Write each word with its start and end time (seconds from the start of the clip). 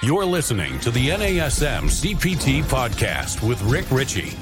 You're 0.00 0.24
listening 0.24 0.78
to 0.80 0.92
the 0.92 1.08
NASM 1.08 1.86
CPT 1.86 2.62
podcast 2.62 3.46
with 3.46 3.60
Rick 3.62 3.90
Richey, 3.90 4.32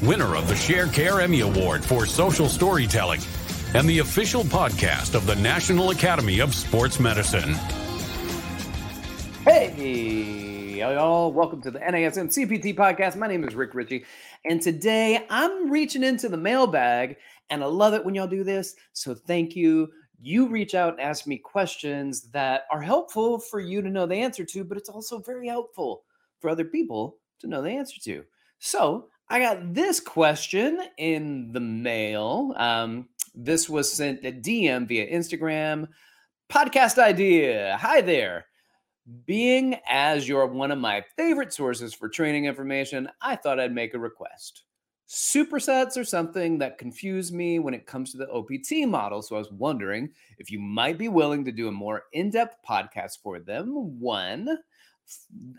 winner 0.00 0.36
of 0.36 0.46
the 0.46 0.54
Sharecare 0.54 1.20
Emmy 1.20 1.40
Award 1.40 1.84
for 1.84 2.06
Social 2.06 2.48
Storytelling 2.48 3.20
and 3.74 3.88
the 3.88 3.98
official 3.98 4.44
podcast 4.44 5.16
of 5.16 5.26
the 5.26 5.34
National 5.34 5.90
Academy 5.90 6.38
of 6.38 6.54
Sports 6.54 7.00
Medicine. 7.00 7.54
Hey, 9.44 10.78
y'all, 10.78 11.32
welcome 11.32 11.60
to 11.62 11.72
the 11.72 11.80
NASM 11.80 12.28
CPT 12.28 12.76
podcast. 12.76 13.16
My 13.16 13.26
name 13.26 13.42
is 13.42 13.56
Rick 13.56 13.74
Richey, 13.74 14.04
and 14.44 14.62
today 14.62 15.26
I'm 15.28 15.68
reaching 15.68 16.04
into 16.04 16.28
the 16.28 16.36
mailbag, 16.36 17.16
and 17.50 17.64
I 17.64 17.66
love 17.66 17.92
it 17.94 18.04
when 18.04 18.14
y'all 18.14 18.28
do 18.28 18.44
this. 18.44 18.76
So 18.92 19.16
thank 19.16 19.56
you 19.56 19.88
you 20.22 20.48
reach 20.48 20.74
out 20.74 20.94
and 20.94 21.00
ask 21.00 21.26
me 21.26 21.38
questions 21.38 22.22
that 22.30 22.64
are 22.70 22.82
helpful 22.82 23.38
for 23.38 23.60
you 23.60 23.80
to 23.82 23.88
know 23.88 24.06
the 24.06 24.16
answer 24.16 24.44
to, 24.44 24.64
but 24.64 24.76
it's 24.76 24.88
also 24.88 25.18
very 25.18 25.48
helpful 25.48 26.02
for 26.40 26.50
other 26.50 26.64
people 26.64 27.16
to 27.40 27.46
know 27.46 27.62
the 27.62 27.70
answer 27.70 28.00
to. 28.02 28.24
So 28.58 29.08
I 29.28 29.38
got 29.38 29.72
this 29.74 30.00
question 30.00 30.82
in 30.98 31.52
the 31.52 31.60
mail. 31.60 32.52
Um, 32.56 33.08
this 33.34 33.68
was 33.68 33.90
sent 33.90 34.24
a 34.26 34.32
DM 34.32 34.86
via 34.86 35.10
Instagram. 35.10 35.88
Podcast 36.50 36.98
idea. 36.98 37.78
Hi 37.80 38.00
there. 38.00 38.46
Being 39.24 39.76
as 39.88 40.28
you're 40.28 40.46
one 40.46 40.70
of 40.70 40.78
my 40.78 41.02
favorite 41.16 41.52
sources 41.52 41.94
for 41.94 42.08
training 42.08 42.44
information, 42.44 43.08
I 43.22 43.36
thought 43.36 43.58
I'd 43.58 43.74
make 43.74 43.94
a 43.94 43.98
request. 43.98 44.64
Supersets 45.10 45.96
are 45.96 46.04
something 46.04 46.56
that 46.58 46.78
confuse 46.78 47.32
me 47.32 47.58
when 47.58 47.74
it 47.74 47.84
comes 47.84 48.12
to 48.12 48.16
the 48.16 48.30
OPT 48.30 48.88
model. 48.88 49.22
So 49.22 49.34
I 49.34 49.40
was 49.40 49.50
wondering 49.50 50.10
if 50.38 50.52
you 50.52 50.60
might 50.60 50.98
be 50.98 51.08
willing 51.08 51.44
to 51.46 51.50
do 51.50 51.66
a 51.66 51.72
more 51.72 52.04
in 52.12 52.30
depth 52.30 52.58
podcast 52.64 53.18
for 53.20 53.40
them. 53.40 53.98
One, 53.98 54.56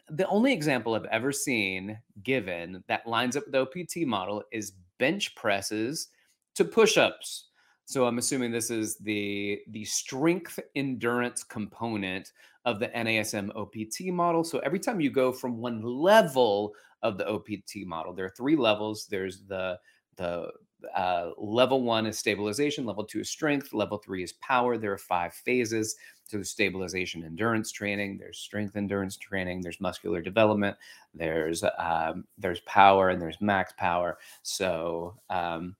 the 0.09 0.25
only 0.29 0.53
example 0.53 0.95
I've 0.95 1.03
ever 1.03 1.33
seen 1.33 1.99
given 2.23 2.81
that 2.87 3.05
lines 3.05 3.35
up 3.35 3.43
with 3.43 3.51
the 3.51 3.59
OPT 3.59 4.07
model 4.07 4.41
is 4.53 4.71
bench 4.99 5.35
presses 5.35 6.07
to 6.55 6.63
push 6.63 6.97
ups. 6.97 7.47
So 7.83 8.05
I'm 8.05 8.19
assuming 8.19 8.51
this 8.51 8.71
is 8.71 8.95
the 8.99 9.59
the 9.67 9.83
strength 9.83 10.59
endurance 10.75 11.43
component 11.43 12.31
of 12.63 12.79
the 12.79 12.87
NASM 12.87 13.53
OPT 13.53 14.13
model. 14.13 14.45
So 14.45 14.59
every 14.59 14.79
time 14.79 15.01
you 15.01 15.09
go 15.09 15.33
from 15.33 15.57
one 15.57 15.81
level 15.81 16.71
of 17.03 17.17
the 17.17 17.27
OPT 17.29 17.85
model. 17.85 18.13
There 18.13 18.25
are 18.25 18.33
three 18.37 18.55
levels. 18.55 19.07
There's 19.07 19.43
the 19.47 19.79
the 20.17 20.51
uh, 20.95 21.31
level 21.37 21.83
one 21.83 22.05
is 22.05 22.17
stabilization, 22.17 22.85
level 22.85 23.03
two 23.03 23.19
is 23.21 23.29
strength, 23.29 23.73
level 23.73 23.97
three 23.97 24.23
is 24.23 24.33
power. 24.33 24.77
There 24.77 24.91
are 24.91 24.97
five 24.97 25.33
phases 25.33 25.95
to 26.29 26.43
stabilization 26.43 27.23
endurance 27.23 27.71
training. 27.71 28.17
There's 28.17 28.39
strength 28.39 28.75
endurance 28.75 29.17
training. 29.17 29.61
There's 29.61 29.81
muscular 29.81 30.21
development. 30.21 30.77
There's 31.13 31.63
um, 31.77 32.25
there's 32.37 32.61
power 32.61 33.09
and 33.09 33.21
there's 33.21 33.39
max 33.41 33.73
power. 33.77 34.17
So 34.43 35.15
um, 35.29 35.75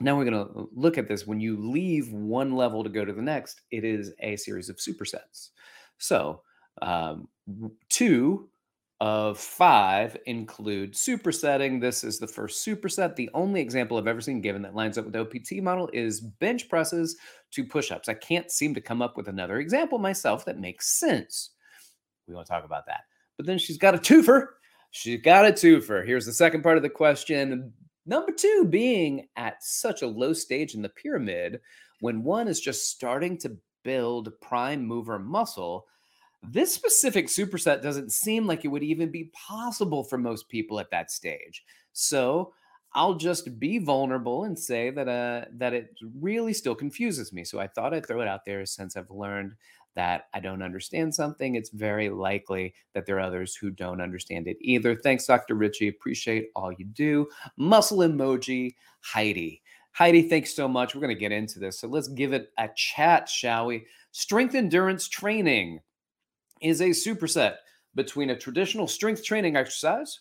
now 0.00 0.16
we're 0.16 0.30
going 0.30 0.46
to 0.46 0.68
look 0.72 0.98
at 0.98 1.08
this. 1.08 1.26
When 1.26 1.40
you 1.40 1.56
leave 1.56 2.12
one 2.12 2.52
level 2.52 2.84
to 2.84 2.90
go 2.90 3.04
to 3.04 3.12
the 3.12 3.22
next, 3.22 3.62
it 3.70 3.84
is 3.84 4.12
a 4.20 4.36
series 4.36 4.68
of 4.68 4.76
supersets. 4.76 5.50
So 5.98 6.42
um, 6.82 7.28
two 7.88 8.49
of 9.00 9.38
five 9.38 10.16
include 10.26 10.92
supersetting. 10.92 11.80
This 11.80 12.04
is 12.04 12.18
the 12.18 12.26
first 12.26 12.66
superset. 12.66 13.16
The 13.16 13.30
only 13.32 13.60
example 13.60 13.96
I've 13.96 14.06
ever 14.06 14.20
seen 14.20 14.42
given 14.42 14.60
that 14.62 14.74
lines 14.74 14.98
up 14.98 15.06
with 15.06 15.14
the 15.14 15.20
OPT 15.20 15.62
model 15.62 15.88
is 15.92 16.20
bench 16.20 16.68
presses 16.68 17.16
to 17.52 17.64
push 17.64 17.90
ups. 17.90 18.08
I 18.10 18.14
can't 18.14 18.50
seem 18.50 18.74
to 18.74 18.80
come 18.80 19.00
up 19.00 19.16
with 19.16 19.28
another 19.28 19.58
example 19.58 19.98
myself 19.98 20.44
that 20.44 20.60
makes 20.60 20.98
sense. 20.98 21.50
We 22.28 22.34
won't 22.34 22.46
talk 22.46 22.64
about 22.64 22.86
that. 22.86 23.00
But 23.38 23.46
then 23.46 23.58
she's 23.58 23.78
got 23.78 23.94
a 23.94 23.98
twofer. 23.98 24.48
She's 24.90 25.22
got 25.22 25.46
a 25.46 25.52
twofer. 25.52 26.06
Here's 26.06 26.26
the 26.26 26.32
second 26.32 26.62
part 26.62 26.76
of 26.76 26.82
the 26.82 26.90
question. 26.90 27.72
Number 28.04 28.32
two, 28.32 28.66
being 28.68 29.28
at 29.36 29.62
such 29.62 30.02
a 30.02 30.06
low 30.06 30.32
stage 30.32 30.74
in 30.74 30.82
the 30.82 30.88
pyramid, 30.90 31.60
when 32.00 32.22
one 32.22 32.48
is 32.48 32.60
just 32.60 32.90
starting 32.90 33.38
to 33.38 33.56
build 33.82 34.32
prime 34.42 34.84
mover 34.84 35.18
muscle, 35.18 35.86
this 36.42 36.74
specific 36.74 37.26
superset 37.26 37.82
doesn't 37.82 38.12
seem 38.12 38.46
like 38.46 38.64
it 38.64 38.68
would 38.68 38.82
even 38.82 39.10
be 39.10 39.30
possible 39.34 40.02
for 40.04 40.18
most 40.18 40.48
people 40.48 40.80
at 40.80 40.90
that 40.90 41.10
stage. 41.10 41.64
So 41.92 42.52
I'll 42.92 43.14
just 43.14 43.58
be 43.60 43.78
vulnerable 43.78 44.44
and 44.44 44.58
say 44.58 44.90
that 44.90 45.08
uh, 45.08 45.44
that 45.52 45.74
it 45.74 45.90
really 46.18 46.52
still 46.52 46.74
confuses 46.74 47.32
me. 47.32 47.44
So 47.44 47.60
I 47.60 47.68
thought 47.68 47.94
I'd 47.94 48.06
throw 48.06 48.20
it 48.20 48.28
out 48.28 48.44
there 48.44 48.64
since 48.66 48.96
I've 48.96 49.10
learned 49.10 49.54
that 49.96 50.24
I 50.34 50.40
don't 50.40 50.62
understand 50.62 51.14
something. 51.14 51.54
It's 51.54 51.70
very 51.70 52.08
likely 52.08 52.74
that 52.94 53.06
there 53.06 53.16
are 53.16 53.20
others 53.20 53.54
who 53.54 53.70
don't 53.70 54.00
understand 54.00 54.46
it 54.46 54.56
either. 54.60 54.94
Thanks, 54.94 55.26
Dr. 55.26 55.54
Richey. 55.54 55.88
Appreciate 55.88 56.50
all 56.54 56.72
you 56.72 56.84
do. 56.84 57.28
Muscle 57.56 57.98
emoji, 57.98 58.74
Heidi. 59.00 59.62
Heidi, 59.92 60.22
thanks 60.22 60.54
so 60.54 60.68
much. 60.68 60.94
We're 60.94 61.00
going 61.00 61.14
to 61.14 61.20
get 61.20 61.32
into 61.32 61.58
this. 61.58 61.80
So 61.80 61.88
let's 61.88 62.08
give 62.08 62.32
it 62.32 62.50
a 62.58 62.68
chat, 62.76 63.28
shall 63.28 63.66
we? 63.66 63.84
Strength 64.12 64.54
endurance 64.54 65.08
training 65.08 65.80
is 66.60 66.80
a 66.80 66.90
superset 66.90 67.56
between 67.94 68.30
a 68.30 68.38
traditional 68.38 68.86
strength 68.86 69.24
training 69.24 69.56
exercise 69.56 70.20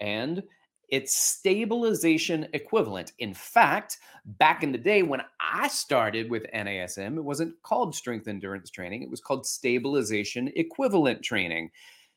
and 0.00 0.42
its 0.88 1.16
stabilization 1.16 2.46
equivalent. 2.52 3.12
In 3.18 3.34
fact, 3.34 3.98
back 4.24 4.62
in 4.62 4.72
the 4.72 4.78
day 4.78 5.02
when 5.02 5.22
I 5.40 5.68
started 5.68 6.30
with 6.30 6.46
NASM, 6.54 7.16
it 7.16 7.24
wasn't 7.24 7.60
called 7.62 7.94
strength 7.94 8.28
endurance 8.28 8.70
training, 8.70 9.02
it 9.02 9.10
was 9.10 9.20
called 9.20 9.46
stabilization 9.46 10.50
equivalent 10.56 11.22
training. 11.22 11.70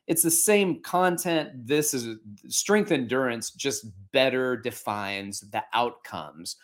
It's 0.07 0.23
the 0.23 0.31
same 0.31 0.81
content. 0.81 1.51
This 1.67 1.93
is 1.93 2.17
strength 2.47 2.91
endurance, 2.91 3.51
just 3.51 3.85
better 4.11 4.57
defines 4.57 5.41
the 5.41 5.63
outcomes 5.73 6.55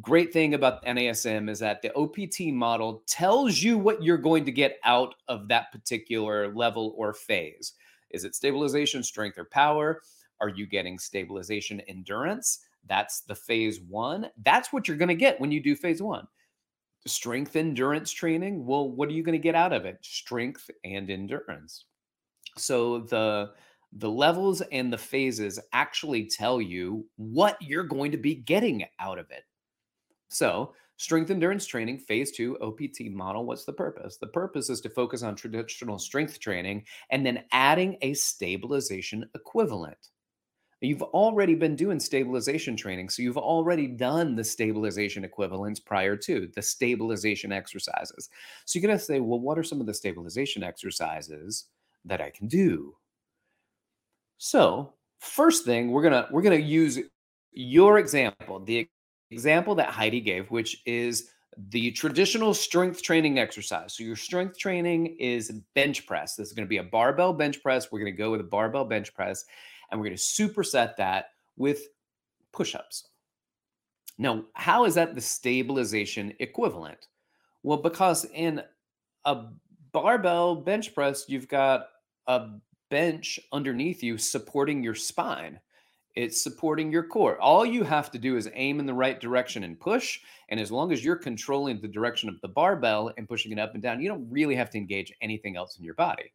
great 0.00 0.32
thing 0.32 0.54
about 0.54 0.84
NASM 0.84 1.50
is 1.50 1.58
that 1.58 1.82
the 1.82 1.94
OPT 1.94 2.52
model 2.54 3.02
tells 3.06 3.60
you 3.60 3.76
what 3.76 4.02
you're 4.02 4.16
going 4.18 4.44
to 4.44 4.52
get 4.52 4.78
out 4.84 5.14
of 5.28 5.48
that 5.48 5.70
particular 5.70 6.54
level 6.54 6.94
or 6.96 7.12
phase. 7.12 7.74
Is 8.10 8.24
it 8.24 8.34
stabilization, 8.34 9.02
strength, 9.02 9.38
or 9.38 9.44
power? 9.44 10.02
Are 10.40 10.48
you 10.48 10.66
getting 10.66 10.98
stabilization, 10.98 11.80
endurance? 11.82 12.60
That's 12.86 13.20
the 13.20 13.34
phase 13.34 13.80
one. 13.80 14.28
That's 14.42 14.72
what 14.72 14.88
you're 14.88 14.96
going 14.96 15.08
to 15.08 15.14
get 15.14 15.40
when 15.40 15.52
you 15.52 15.62
do 15.62 15.76
phase 15.76 16.02
one. 16.02 16.26
Strength 17.06 17.56
endurance 17.56 18.12
training. 18.12 18.64
Well, 18.64 18.90
what 18.90 19.08
are 19.08 19.12
you 19.12 19.22
going 19.22 19.38
to 19.38 19.42
get 19.42 19.54
out 19.54 19.72
of 19.72 19.84
it? 19.84 19.98
Strength 20.02 20.70
and 20.84 21.10
endurance. 21.10 21.84
So 22.56 23.00
the 23.00 23.52
the 23.94 24.10
levels 24.10 24.62
and 24.72 24.90
the 24.90 24.98
phases 24.98 25.60
actually 25.74 26.26
tell 26.26 26.62
you 26.62 27.06
what 27.16 27.60
you're 27.60 27.84
going 27.84 28.10
to 28.10 28.16
be 28.16 28.34
getting 28.34 28.86
out 28.98 29.18
of 29.18 29.30
it. 29.30 29.44
So, 30.32 30.74
strength 30.96 31.30
endurance 31.30 31.66
training, 31.66 31.98
phase 31.98 32.32
two 32.32 32.58
OPT 32.60 33.10
model. 33.12 33.44
What's 33.44 33.64
the 33.64 33.72
purpose? 33.72 34.16
The 34.16 34.28
purpose 34.28 34.70
is 34.70 34.80
to 34.82 34.88
focus 34.88 35.22
on 35.22 35.34
traditional 35.34 35.98
strength 35.98 36.40
training 36.40 36.84
and 37.10 37.24
then 37.24 37.44
adding 37.52 37.98
a 38.02 38.14
stabilization 38.14 39.28
equivalent. 39.34 40.10
You've 40.80 41.02
already 41.02 41.54
been 41.54 41.76
doing 41.76 42.00
stabilization 42.00 42.76
training, 42.76 43.08
so 43.08 43.22
you've 43.22 43.38
already 43.38 43.86
done 43.86 44.34
the 44.34 44.42
stabilization 44.42 45.22
equivalents 45.22 45.78
prior 45.78 46.16
to 46.16 46.50
the 46.56 46.62
stabilization 46.62 47.52
exercises. 47.52 48.28
So 48.64 48.78
you're 48.78 48.88
going 48.88 48.98
to 48.98 49.04
say, 49.04 49.20
well, 49.20 49.38
what 49.38 49.58
are 49.58 49.62
some 49.62 49.80
of 49.80 49.86
the 49.86 49.94
stabilization 49.94 50.64
exercises 50.64 51.66
that 52.04 52.20
I 52.20 52.30
can 52.30 52.48
do? 52.48 52.96
So, 54.38 54.94
first 55.20 55.64
thing, 55.64 55.92
we're 55.92 56.02
going 56.02 56.14
to 56.14 56.28
we're 56.32 56.42
going 56.42 56.60
to 56.60 56.66
use 56.66 56.98
your 57.52 57.98
example, 57.98 58.58
the 58.58 58.88
example 59.32 59.74
that 59.76 59.90
Heidi 59.90 60.20
gave, 60.20 60.50
which 60.50 60.82
is 60.86 61.30
the 61.70 61.90
traditional 61.92 62.54
strength 62.54 63.02
training 63.02 63.38
exercise. 63.38 63.94
So 63.94 64.04
your 64.04 64.16
strength 64.16 64.58
training 64.58 65.16
is 65.18 65.50
bench 65.74 66.06
press. 66.06 66.34
This 66.34 66.48
is 66.48 66.54
going 66.54 66.66
to 66.66 66.70
be 66.70 66.78
a 66.78 66.84
barbell 66.84 67.32
bench 67.32 67.62
press. 67.62 67.90
We're 67.90 68.00
going 68.00 68.12
to 68.12 68.16
go 68.16 68.30
with 68.30 68.40
a 68.40 68.44
barbell 68.44 68.84
bench 68.84 69.12
press 69.14 69.44
and 69.90 70.00
we're 70.00 70.06
going 70.06 70.16
to 70.16 70.22
superset 70.22 70.96
that 70.96 71.26
with 71.56 71.82
push-ups. 72.52 73.08
Now, 74.18 74.44
how 74.54 74.84
is 74.84 74.94
that 74.94 75.14
the 75.14 75.20
stabilization 75.20 76.32
equivalent? 76.38 77.08
Well, 77.62 77.78
because 77.78 78.24
in 78.24 78.62
a 79.24 79.44
barbell 79.92 80.56
bench 80.56 80.94
press, 80.94 81.26
you've 81.28 81.48
got 81.48 81.86
a 82.26 82.48
bench 82.90 83.38
underneath 83.52 84.02
you 84.02 84.18
supporting 84.18 84.82
your 84.82 84.94
spine. 84.94 85.60
It's 86.14 86.42
supporting 86.42 86.92
your 86.92 87.04
core. 87.04 87.40
All 87.40 87.64
you 87.64 87.84
have 87.84 88.10
to 88.10 88.18
do 88.18 88.36
is 88.36 88.50
aim 88.54 88.80
in 88.80 88.86
the 88.86 88.92
right 88.92 89.18
direction 89.18 89.64
and 89.64 89.80
push. 89.80 90.20
And 90.50 90.60
as 90.60 90.70
long 90.70 90.92
as 90.92 91.04
you're 91.04 91.16
controlling 91.16 91.80
the 91.80 91.88
direction 91.88 92.28
of 92.28 92.40
the 92.42 92.48
barbell 92.48 93.12
and 93.16 93.28
pushing 93.28 93.50
it 93.52 93.58
up 93.58 93.72
and 93.74 93.82
down, 93.82 94.00
you 94.00 94.08
don't 94.08 94.28
really 94.30 94.54
have 94.54 94.68
to 94.70 94.78
engage 94.78 95.12
anything 95.22 95.56
else 95.56 95.78
in 95.78 95.84
your 95.84 95.94
body. 95.94 96.32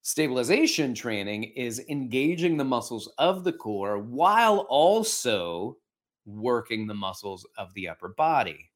Stabilization 0.00 0.94
training 0.94 1.44
is 1.44 1.84
engaging 1.90 2.56
the 2.56 2.64
muscles 2.64 3.12
of 3.18 3.44
the 3.44 3.52
core 3.52 3.98
while 3.98 4.60
also 4.70 5.76
working 6.24 6.86
the 6.86 6.94
muscles 6.94 7.46
of 7.58 7.74
the 7.74 7.88
upper 7.88 8.08
body. 8.08 8.70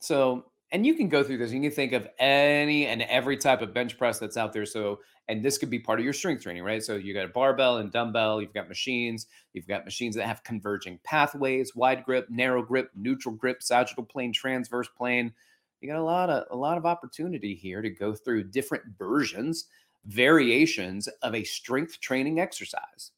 So 0.00 0.49
and 0.72 0.86
you 0.86 0.94
can 0.94 1.08
go 1.08 1.24
through 1.24 1.38
this. 1.38 1.52
You 1.52 1.60
can 1.60 1.70
think 1.70 1.92
of 1.92 2.08
any 2.18 2.86
and 2.86 3.02
every 3.02 3.36
type 3.36 3.60
of 3.60 3.74
bench 3.74 3.98
press 3.98 4.18
that's 4.18 4.36
out 4.36 4.52
there. 4.52 4.66
So, 4.66 5.00
and 5.28 5.44
this 5.44 5.58
could 5.58 5.70
be 5.70 5.80
part 5.80 5.98
of 5.98 6.04
your 6.04 6.12
strength 6.12 6.42
training, 6.42 6.62
right? 6.62 6.82
So 6.82 6.94
you 6.96 7.12
got 7.12 7.24
a 7.24 7.28
barbell 7.28 7.78
and 7.78 7.90
dumbbell. 7.90 8.40
You've 8.40 8.54
got 8.54 8.68
machines. 8.68 9.26
You've 9.52 9.66
got 9.66 9.84
machines 9.84 10.14
that 10.16 10.26
have 10.26 10.44
converging 10.44 11.00
pathways, 11.02 11.74
wide 11.74 12.04
grip, 12.04 12.28
narrow 12.30 12.62
grip, 12.62 12.90
neutral 12.94 13.34
grip, 13.34 13.62
sagittal 13.62 14.04
plane, 14.04 14.32
transverse 14.32 14.88
plane. 14.96 15.32
You 15.80 15.88
got 15.88 15.98
a 15.98 16.04
lot 16.04 16.30
of 16.30 16.44
a 16.50 16.56
lot 16.56 16.78
of 16.78 16.86
opportunity 16.86 17.54
here 17.54 17.82
to 17.82 17.90
go 17.90 18.14
through 18.14 18.44
different 18.44 18.84
versions, 18.98 19.66
variations 20.06 21.08
of 21.22 21.34
a 21.34 21.42
strength 21.42 22.00
training 22.00 22.38
exercise. 22.38 23.10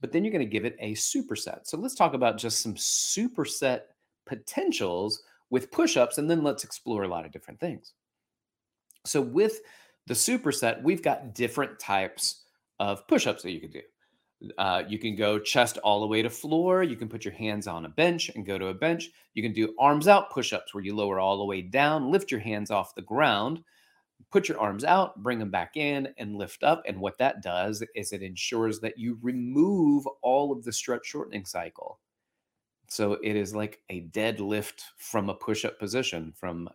But 0.00 0.10
then 0.10 0.24
you're 0.24 0.32
going 0.32 0.44
to 0.44 0.50
give 0.50 0.64
it 0.64 0.76
a 0.80 0.94
superset. 0.94 1.60
So 1.64 1.78
let's 1.78 1.94
talk 1.94 2.14
about 2.14 2.38
just 2.38 2.60
some 2.60 2.74
superset 2.74 3.82
potentials 4.26 5.22
with 5.54 5.70
push-ups 5.70 6.18
and 6.18 6.28
then 6.28 6.42
let's 6.42 6.64
explore 6.64 7.04
a 7.04 7.08
lot 7.08 7.24
of 7.24 7.30
different 7.30 7.60
things. 7.60 7.92
So 9.06 9.20
with 9.20 9.60
the 10.08 10.14
superset, 10.14 10.82
we've 10.82 11.00
got 11.00 11.32
different 11.32 11.78
types 11.78 12.42
of 12.80 13.06
push-ups 13.06 13.44
that 13.44 13.52
you 13.52 13.60
can 13.60 13.70
do. 13.70 13.82
Uh, 14.58 14.82
you 14.88 14.98
can 14.98 15.14
go 15.14 15.38
chest 15.38 15.78
all 15.84 16.00
the 16.00 16.08
way 16.08 16.22
to 16.22 16.28
floor. 16.28 16.82
You 16.82 16.96
can 16.96 17.08
put 17.08 17.24
your 17.24 17.34
hands 17.34 17.68
on 17.68 17.84
a 17.84 17.88
bench 17.88 18.32
and 18.34 18.44
go 18.44 18.58
to 18.58 18.66
a 18.66 18.74
bench. 18.74 19.10
You 19.34 19.44
can 19.44 19.52
do 19.52 19.76
arms 19.78 20.08
out 20.08 20.32
push-ups 20.32 20.74
where 20.74 20.82
you 20.82 20.92
lower 20.92 21.20
all 21.20 21.38
the 21.38 21.44
way 21.44 21.62
down, 21.62 22.10
lift 22.10 22.32
your 22.32 22.40
hands 22.40 22.72
off 22.72 22.96
the 22.96 23.02
ground, 23.02 23.62
put 24.32 24.48
your 24.48 24.58
arms 24.58 24.82
out, 24.82 25.22
bring 25.22 25.38
them 25.38 25.52
back 25.52 25.76
in, 25.76 26.08
and 26.18 26.34
lift 26.34 26.64
up. 26.64 26.82
And 26.88 26.98
what 26.98 27.16
that 27.18 27.44
does 27.44 27.80
is 27.94 28.12
it 28.12 28.22
ensures 28.22 28.80
that 28.80 28.98
you 28.98 29.20
remove 29.22 30.04
all 30.20 30.50
of 30.50 30.64
the 30.64 30.72
stretch 30.72 31.06
shortening 31.06 31.44
cycle. 31.44 32.00
So 32.94 33.18
it 33.24 33.34
is 33.34 33.56
like 33.56 33.80
a 33.90 34.02
deadlift 34.10 34.82
from 34.98 35.28
a 35.28 35.34
push-up 35.34 35.80
position, 35.80 36.32
from 36.36 36.68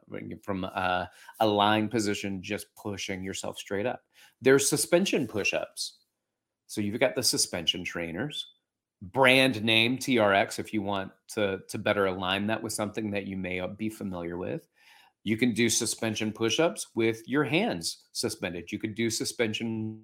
from 0.43 0.65
a, 0.65 1.09
a 1.39 1.47
line 1.47 1.87
position, 1.87 2.43
just 2.43 2.65
pushing 2.75 3.23
yourself 3.23 3.57
straight 3.57 3.85
up. 3.85 4.01
There's 4.41 4.67
suspension 4.67 5.27
push-ups. 5.27 5.99
So 6.67 6.81
you've 6.81 6.99
got 6.99 7.15
the 7.15 7.23
suspension 7.23 7.85
trainers, 7.85 8.47
brand 9.01 9.63
name 9.63 9.97
TRX 9.97 10.59
if 10.59 10.73
you 10.73 10.81
want 10.81 11.13
to 11.35 11.61
to 11.69 11.77
better 11.77 12.07
align 12.07 12.47
that 12.47 12.61
with 12.61 12.73
something 12.73 13.11
that 13.11 13.25
you 13.25 13.37
may 13.37 13.61
uh, 13.61 13.67
be 13.67 13.87
familiar 13.87 14.37
with. 14.37 14.67
You 15.23 15.37
can 15.37 15.53
do 15.53 15.69
suspension 15.69 16.33
push-ups 16.33 16.87
with 16.95 17.25
your 17.29 17.45
hands 17.45 18.07
suspended. 18.11 18.73
You 18.73 18.79
could 18.79 18.95
do 18.95 19.09
suspension 19.09 20.01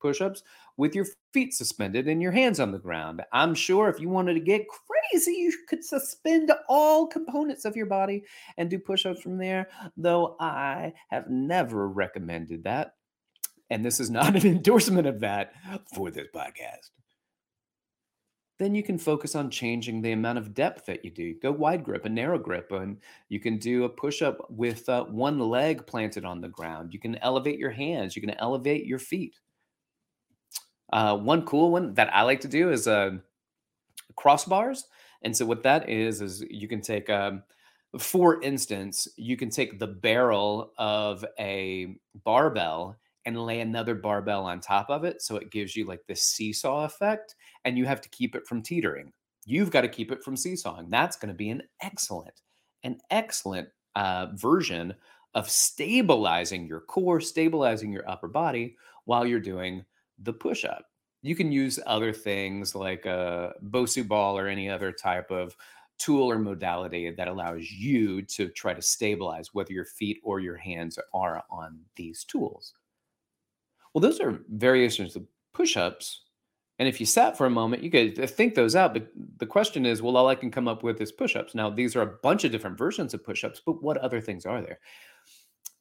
push-ups 0.00 0.42
with 0.76 0.94
your 0.94 1.06
feet 1.32 1.54
suspended 1.54 2.08
and 2.08 2.22
your 2.22 2.32
hands 2.32 2.60
on 2.60 2.72
the 2.72 2.78
ground. 2.78 3.22
I'm 3.32 3.54
sure 3.54 3.88
if 3.88 4.00
you 4.00 4.08
wanted 4.08 4.34
to 4.34 4.40
get 4.40 4.66
crazy, 4.68 5.32
you 5.32 5.52
could 5.68 5.84
suspend 5.84 6.52
all 6.68 7.06
components 7.06 7.64
of 7.64 7.76
your 7.76 7.86
body 7.86 8.24
and 8.56 8.70
do 8.70 8.78
push-ups 8.78 9.20
from 9.20 9.38
there, 9.38 9.68
though 9.96 10.36
I 10.40 10.92
have 11.10 11.28
never 11.28 11.88
recommended 11.88 12.64
that. 12.64 12.94
And 13.70 13.84
this 13.84 14.00
is 14.00 14.10
not 14.10 14.36
an 14.44 14.46
endorsement 14.46 15.06
of 15.06 15.20
that 15.20 15.52
for 15.94 16.10
this 16.10 16.28
podcast. 16.34 16.90
Then 18.60 18.76
you 18.76 18.84
can 18.84 18.98
focus 18.98 19.34
on 19.34 19.50
changing 19.50 20.00
the 20.00 20.12
amount 20.12 20.38
of 20.38 20.54
depth 20.54 20.86
that 20.86 21.04
you 21.04 21.10
do. 21.10 21.34
Go 21.34 21.50
wide 21.50 21.82
grip 21.82 22.04
and 22.04 22.14
narrow 22.14 22.38
grip, 22.38 22.70
and 22.70 22.98
you 23.28 23.40
can 23.40 23.58
do 23.58 23.82
a 23.82 23.88
push 23.88 24.22
up 24.22 24.46
with 24.48 24.88
uh, 24.88 25.04
one 25.04 25.40
leg 25.40 25.84
planted 25.88 26.24
on 26.24 26.40
the 26.40 26.48
ground. 26.48 26.92
You 26.92 27.00
can 27.00 27.16
elevate 27.16 27.58
your 27.58 27.72
hands, 27.72 28.14
you 28.14 28.22
can 28.22 28.38
elevate 28.38 28.86
your 28.86 29.00
feet. 29.00 29.40
Uh, 30.92 31.16
one 31.16 31.44
cool 31.44 31.70
one 31.70 31.94
that 31.94 32.14
I 32.14 32.22
like 32.22 32.40
to 32.40 32.48
do 32.48 32.70
is 32.70 32.86
uh, 32.86 33.12
crossbars. 34.18 34.82
And 35.22 35.36
so 35.36 35.46
what 35.46 35.62
that 35.62 35.88
is 35.88 36.20
is 36.20 36.44
you 36.50 36.68
can 36.68 36.80
take, 36.80 37.08
um, 37.08 37.42
for 37.98 38.42
instance, 38.42 39.08
you 39.16 39.36
can 39.36 39.50
take 39.50 39.78
the 39.78 39.86
barrel 39.86 40.72
of 40.78 41.24
a 41.38 41.96
barbell 42.24 42.96
and 43.24 43.42
lay 43.42 43.60
another 43.60 43.94
barbell 43.94 44.44
on 44.44 44.60
top 44.60 44.90
of 44.90 45.04
it, 45.04 45.22
so 45.22 45.36
it 45.36 45.50
gives 45.50 45.74
you 45.74 45.86
like 45.86 46.02
this 46.06 46.22
seesaw 46.24 46.84
effect, 46.84 47.36
and 47.64 47.78
you 47.78 47.86
have 47.86 48.02
to 48.02 48.08
keep 48.10 48.34
it 48.34 48.46
from 48.46 48.62
teetering. 48.62 49.10
You've 49.46 49.70
got 49.70 49.80
to 49.80 49.88
keep 49.88 50.12
it 50.12 50.22
from 50.22 50.36
seesawing. 50.36 50.90
That's 50.90 51.16
going 51.16 51.28
to 51.28 51.34
be 51.34 51.48
an 51.48 51.62
excellent, 51.80 52.42
an 52.82 52.98
excellent 53.10 53.68
uh, 53.96 54.26
version 54.34 54.94
of 55.34 55.48
stabilizing 55.48 56.66
your 56.66 56.80
core, 56.80 57.20
stabilizing 57.20 57.92
your 57.92 58.08
upper 58.08 58.28
body 58.28 58.76
while 59.06 59.26
you're 59.26 59.40
doing 59.40 59.84
the 60.22 60.32
push 60.32 60.64
up. 60.64 60.84
You 61.22 61.34
can 61.34 61.50
use 61.50 61.78
other 61.86 62.12
things 62.12 62.74
like 62.74 63.06
a 63.06 63.54
Bosu 63.70 64.06
ball 64.06 64.38
or 64.38 64.46
any 64.46 64.68
other 64.68 64.92
type 64.92 65.30
of 65.30 65.56
tool 65.98 66.30
or 66.30 66.38
modality 66.38 67.10
that 67.10 67.28
allows 67.28 67.70
you 67.70 68.20
to 68.22 68.48
try 68.48 68.74
to 68.74 68.82
stabilize 68.82 69.54
whether 69.54 69.72
your 69.72 69.84
feet 69.84 70.20
or 70.22 70.40
your 70.40 70.56
hands 70.56 70.98
are 71.14 71.42
on 71.50 71.78
these 71.96 72.24
tools. 72.24 72.74
Well, 73.92 74.02
those 74.02 74.20
are 74.20 74.40
variations 74.50 75.16
of 75.16 75.24
push 75.52 75.76
ups. 75.76 76.22
And 76.80 76.88
if 76.88 76.98
you 76.98 77.06
sat 77.06 77.38
for 77.38 77.46
a 77.46 77.50
moment, 77.50 77.84
you 77.84 77.90
could 77.90 78.28
think 78.28 78.54
those 78.54 78.74
out. 78.74 78.92
But 78.92 79.08
the 79.38 79.46
question 79.46 79.86
is, 79.86 80.02
well, 80.02 80.16
all 80.16 80.26
I 80.26 80.34
can 80.34 80.50
come 80.50 80.66
up 80.66 80.82
with 80.82 81.00
is 81.00 81.12
push 81.12 81.36
ups. 81.36 81.54
Now, 81.54 81.70
these 81.70 81.94
are 81.94 82.02
a 82.02 82.18
bunch 82.22 82.42
of 82.42 82.50
different 82.50 82.76
versions 82.76 83.14
of 83.14 83.24
push 83.24 83.44
ups, 83.44 83.62
but 83.64 83.80
what 83.80 83.96
other 83.98 84.20
things 84.20 84.44
are 84.44 84.60
there? 84.60 84.80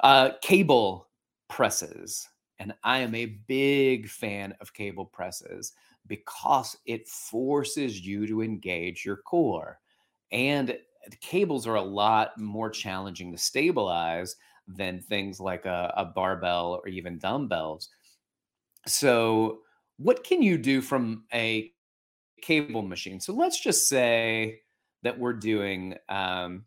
Uh, 0.02 0.30
cable 0.42 1.10
presses. 1.50 2.30
And 2.64 2.74
I 2.82 3.00
am 3.00 3.14
a 3.14 3.26
big 3.26 4.08
fan 4.08 4.56
of 4.62 4.74
cable 4.74 5.06
presses 5.06 5.74
because 6.08 6.78
it 6.86 7.10
forces 7.10 8.00
you 8.00 8.26
to 8.26 8.42
engage 8.42 9.04
your 9.04 9.18
core. 9.18 9.82
And 10.32 10.78
cables 11.20 11.68
are 11.68 11.76
a 11.76 11.82
lot 11.82 12.38
more 12.38 12.70
challenging 12.70 13.34
to 13.34 13.38
stabilize 13.38 14.38
than 14.66 15.02
things 15.02 15.42
like 15.42 15.66
a, 15.66 15.94
a 15.98 16.06
barbell 16.06 16.80
or 16.82 16.88
even 16.88 17.18
dumbbells. 17.20 17.90
So, 18.88 19.60
what 19.98 20.24
can 20.24 20.42
you 20.42 20.58
do 20.58 20.80
from 20.80 21.26
a 21.34 21.70
cable 22.42 22.82
machine? 22.82 23.20
So, 23.20 23.34
let's 23.34 23.60
just 23.62 23.90
say 23.90 24.62
that 25.02 25.20
we're 25.20 25.34
doing 25.34 25.96
um, 26.08 26.64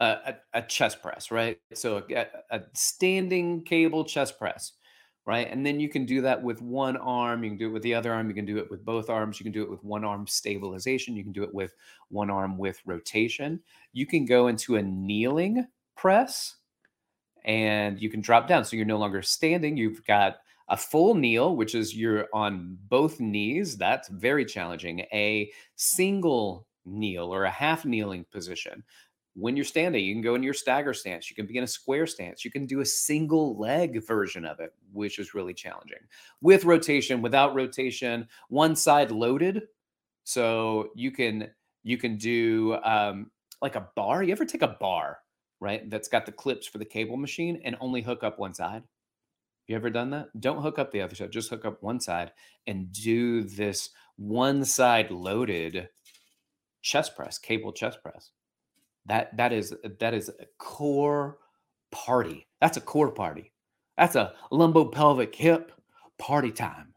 a, 0.00 0.34
a, 0.54 0.62
chest 0.62 1.02
press, 1.02 1.30
right? 1.30 1.58
So 1.74 2.02
a, 2.10 2.26
a, 2.50 2.62
standing 2.72 3.62
cable 3.64 4.04
chest 4.04 4.38
press, 4.38 4.72
right? 5.26 5.46
And 5.50 5.64
then 5.64 5.78
you 5.78 5.88
can 5.88 6.06
do 6.06 6.22
that 6.22 6.42
with 6.42 6.62
one 6.62 6.96
arm. 6.96 7.44
You 7.44 7.50
can 7.50 7.58
do 7.58 7.68
it 7.68 7.72
with 7.72 7.82
the 7.82 7.94
other 7.94 8.12
arm. 8.12 8.28
You 8.28 8.34
can 8.34 8.46
do 8.46 8.58
it 8.58 8.70
with 8.70 8.84
both 8.84 9.10
arms. 9.10 9.38
You 9.38 9.44
can 9.44 9.52
do 9.52 9.62
it 9.62 9.70
with 9.70 9.84
one 9.84 10.04
arm 10.04 10.26
stabilization. 10.26 11.16
You 11.16 11.22
can 11.22 11.32
do 11.32 11.42
it 11.42 11.54
with 11.54 11.74
one 12.08 12.30
arm 12.30 12.56
with 12.56 12.80
rotation. 12.86 13.60
You 13.92 14.06
can 14.06 14.24
go 14.24 14.48
into 14.48 14.76
a 14.76 14.82
kneeling 14.82 15.66
press 15.96 16.56
and 17.44 18.00
you 18.00 18.08
can 18.08 18.22
drop 18.22 18.48
down. 18.48 18.64
So 18.64 18.76
you're 18.76 18.86
no 18.86 18.98
longer 18.98 19.22
standing. 19.22 19.76
You've 19.76 20.04
got 20.06 20.36
a 20.68 20.76
full 20.76 21.14
kneel, 21.14 21.56
which 21.56 21.74
is 21.74 21.94
you're 21.94 22.26
on 22.32 22.78
both 22.88 23.20
knees. 23.20 23.76
That's 23.76 24.08
very 24.08 24.44
challenging. 24.46 25.00
A 25.12 25.50
single 25.76 26.66
kneel 26.86 27.34
or 27.34 27.44
a 27.44 27.50
half 27.50 27.84
kneeling 27.84 28.24
position 28.32 28.82
when 29.34 29.56
you're 29.56 29.64
standing, 29.64 30.04
you 30.04 30.14
can 30.14 30.22
go 30.22 30.34
in 30.34 30.42
your 30.42 30.54
stagger 30.54 30.92
stance. 30.92 31.30
You 31.30 31.36
can 31.36 31.46
be 31.46 31.56
in 31.56 31.64
a 31.64 31.68
square 31.68 32.06
stance. 32.06 32.44
You 32.44 32.50
can 32.50 32.66
do 32.66 32.80
a 32.80 32.86
single 32.86 33.58
leg 33.58 34.04
version 34.04 34.44
of 34.44 34.60
it, 34.60 34.74
which 34.92 35.18
is 35.18 35.34
really 35.34 35.54
challenging. 35.54 35.98
With 36.40 36.64
rotation, 36.64 37.22
without 37.22 37.54
rotation, 37.54 38.26
one 38.48 38.74
side 38.74 39.10
loaded. 39.10 39.62
So 40.24 40.90
you 40.94 41.10
can 41.10 41.48
you 41.82 41.96
can 41.96 42.16
do 42.16 42.76
um, 42.84 43.30
like 43.62 43.76
a 43.76 43.88
bar. 43.94 44.22
You 44.22 44.32
ever 44.32 44.44
take 44.44 44.62
a 44.62 44.76
bar, 44.80 45.18
right? 45.60 45.88
That's 45.88 46.08
got 46.08 46.26
the 46.26 46.32
clips 46.32 46.66
for 46.66 46.78
the 46.78 46.84
cable 46.84 47.16
machine 47.16 47.60
and 47.64 47.76
only 47.80 48.02
hook 48.02 48.22
up 48.22 48.38
one 48.38 48.54
side. 48.54 48.82
You 49.66 49.76
ever 49.76 49.90
done 49.90 50.10
that? 50.10 50.28
Don't 50.40 50.62
hook 50.62 50.80
up 50.80 50.90
the 50.90 51.00
other 51.00 51.14
side. 51.14 51.30
Just 51.30 51.50
hook 51.50 51.64
up 51.64 51.82
one 51.82 52.00
side 52.00 52.32
and 52.66 52.92
do 52.92 53.44
this 53.44 53.90
one 54.16 54.64
side 54.64 55.12
loaded 55.12 55.88
chest 56.82 57.14
press, 57.14 57.38
cable 57.38 57.72
chest 57.72 58.02
press. 58.02 58.32
That 59.06 59.36
that 59.36 59.52
is 59.52 59.74
that 59.98 60.14
is 60.14 60.28
a 60.28 60.46
core 60.58 61.38
party. 61.90 62.46
That's 62.60 62.76
a 62.76 62.82
core 62.82 63.10
party. 63.10 63.52
That's 63.96 64.16
a 64.16 64.34
lumbo 64.50 64.86
pelvic 64.86 65.34
hip 65.34 65.72
party 66.18 66.52
time. 66.52 66.94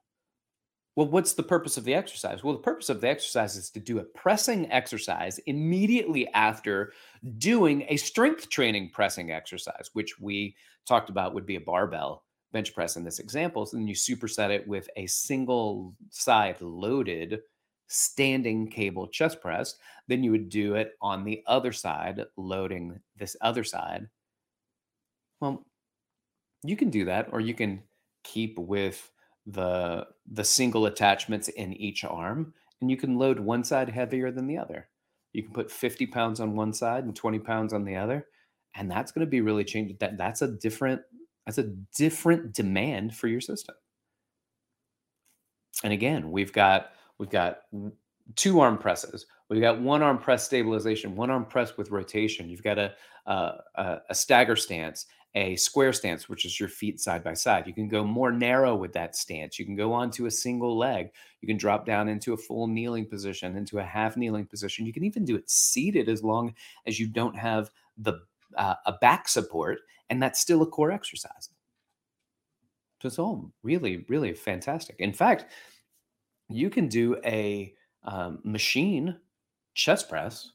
Well, 0.96 1.08
what's 1.08 1.34
the 1.34 1.44
purpose 1.44 1.78
of 1.78 1.86
the 1.86 1.96
exercise? 1.96 2.44
Well, 2.44 2.54
the 2.54 2.62
purpose 2.62 2.90
of 2.90 3.02
the 3.02 3.10
exercise 3.10 3.56
is 3.56 3.72
to 3.72 3.80
do 3.80 3.98
a 3.98 4.04
pressing 4.04 4.72
exercise 4.72 5.40
immediately 5.48 6.28
after 6.34 6.94
doing 7.40 7.86
a 7.90 7.98
strength 7.98 8.50
training 8.50 8.92
pressing 8.94 9.32
exercise, 9.32 9.90
which 9.94 10.20
we 10.20 10.56
talked 10.86 11.10
about 11.10 11.34
would 11.34 11.48
be 11.48 11.56
a 11.56 11.62
barbell 11.62 12.26
bench 12.52 12.76
press 12.76 12.96
in 12.96 13.04
this 13.04 13.18
example. 13.18 13.66
So 13.66 13.78
then 13.78 13.88
you 13.88 13.96
superset 13.96 14.52
it 14.52 14.68
with 14.68 14.88
a 14.96 15.08
single 15.08 15.96
side 16.12 16.62
loaded 16.62 17.40
standing 17.94 18.68
cable 18.68 19.08
chest 19.08 19.42
press. 19.42 19.76
Then 20.08 20.24
you 20.24 20.32
would 20.32 20.50
do 20.50 20.76
it 20.76 20.94
on 21.02 21.24
the 21.24 21.44
other 21.48 21.72
side, 21.72 22.22
loading 22.38 23.00
this 23.18 23.36
other 23.42 23.64
side. 23.64 24.08
Well, 25.40 25.66
you 26.64 26.76
can 26.76 26.90
do 26.90 27.06
that, 27.06 27.30
or 27.32 27.40
you 27.40 27.54
can 27.54 27.84
keep 28.24 28.58
with 28.58 29.12
the 29.46 30.08
the 30.32 30.44
single 30.44 30.86
attachments 30.86 31.50
in 31.50 31.74
each 31.74 32.04
arm, 32.06 32.54
and 32.82 32.90
you 32.90 32.98
can 32.98 33.18
load 33.18 33.40
one 33.40 33.64
side 33.64 33.90
heavier 33.90 34.32
than 34.32 34.48
the 34.48 34.58
other. 34.58 34.88
You 35.34 35.44
can 35.44 35.52
put 35.52 35.72
50 35.72 36.08
pounds 36.08 36.40
on 36.40 36.56
one 36.56 36.74
side 36.74 37.04
and 37.04 37.16
20 37.16 37.40
pounds 37.40 37.74
on 37.74 37.84
the 37.84 37.96
other. 37.96 38.28
And 38.76 38.90
that's 38.90 39.12
going 39.12 39.26
to 39.26 39.30
be 39.30 39.42
really 39.42 39.64
changing. 39.64 39.98
That 40.00 40.18
that's 40.18 40.42
a 40.42 40.48
different, 40.48 41.02
that's 41.46 41.58
a 41.58 41.74
different 41.96 42.54
demand 42.54 43.16
for 43.16 43.28
your 43.28 43.42
system. 43.42 43.76
And 45.84 45.92
again, 45.92 46.32
we've 46.32 46.54
got 46.54 46.92
we've 47.18 47.30
got 47.30 47.62
two 48.36 48.60
arm 48.60 48.78
presses. 48.78 49.26
We've 49.50 49.62
got 49.62 49.82
one 49.82 50.02
arm 50.02 50.18
press 50.18 50.44
stabilization, 50.44 51.16
one 51.16 51.30
arm 51.30 51.46
press 51.46 51.78
with 51.78 51.92
rotation. 51.92 52.50
You've 52.50 52.64
got 52.64 52.80
a, 52.80 52.94
a, 53.26 53.54
a 54.10 54.16
stagger 54.16 54.56
stance, 54.56 55.06
a 55.36 55.56
square 55.56 55.94
stance, 55.94 56.30
which 56.30 56.46
is 56.46 56.60
your 56.60 56.70
feet 56.70 57.00
side 57.00 57.24
by 57.24 57.34
side. 57.34 57.68
You 57.68 57.74
can 57.74 57.88
go 57.88 58.04
more 58.04 58.32
narrow 58.32 58.76
with 58.76 58.94
that 58.94 59.16
stance. 59.16 59.60
You 59.60 59.66
can 59.66 59.76
go 59.76 59.92
onto 59.92 60.26
a 60.26 60.32
single 60.32 60.78
leg. 60.78 61.12
You 61.42 61.48
can 61.48 61.58
drop 61.58 61.86
down 61.86 62.08
into 62.08 62.34
a 62.34 62.38
full 62.38 62.68
kneeling 62.68 63.06
position, 63.06 63.58
into 63.58 63.80
a 63.80 63.84
half 63.84 64.16
kneeling 64.16 64.46
position. 64.46 64.86
You 64.86 64.94
can 64.94 65.04
even 65.04 65.26
do 65.26 65.36
it 65.36 65.50
seated 65.50 66.08
as 66.08 66.24
long 66.24 66.54
as 66.88 67.00
you 67.00 67.08
don't 67.08 67.38
have 67.38 67.70
the 67.98 68.22
uh, 68.58 68.76
a 68.86 68.94
back 68.94 69.28
support, 69.28 69.80
and 70.10 70.22
that's 70.22 70.40
still 70.40 70.62
a 70.62 70.68
core 70.68 70.92
exercise. 70.92 71.50
So 73.02 73.08
it's 73.08 73.20
all 73.20 73.52
really, 73.64 74.06
really 74.08 74.34
fantastic. 74.34 74.96
In 75.00 75.12
fact, 75.12 75.46
you 76.54 76.70
can 76.70 76.88
do 76.88 77.18
a 77.26 77.74
um, 78.04 78.40
machine 78.44 79.18
chest 79.74 80.10
press 80.10 80.52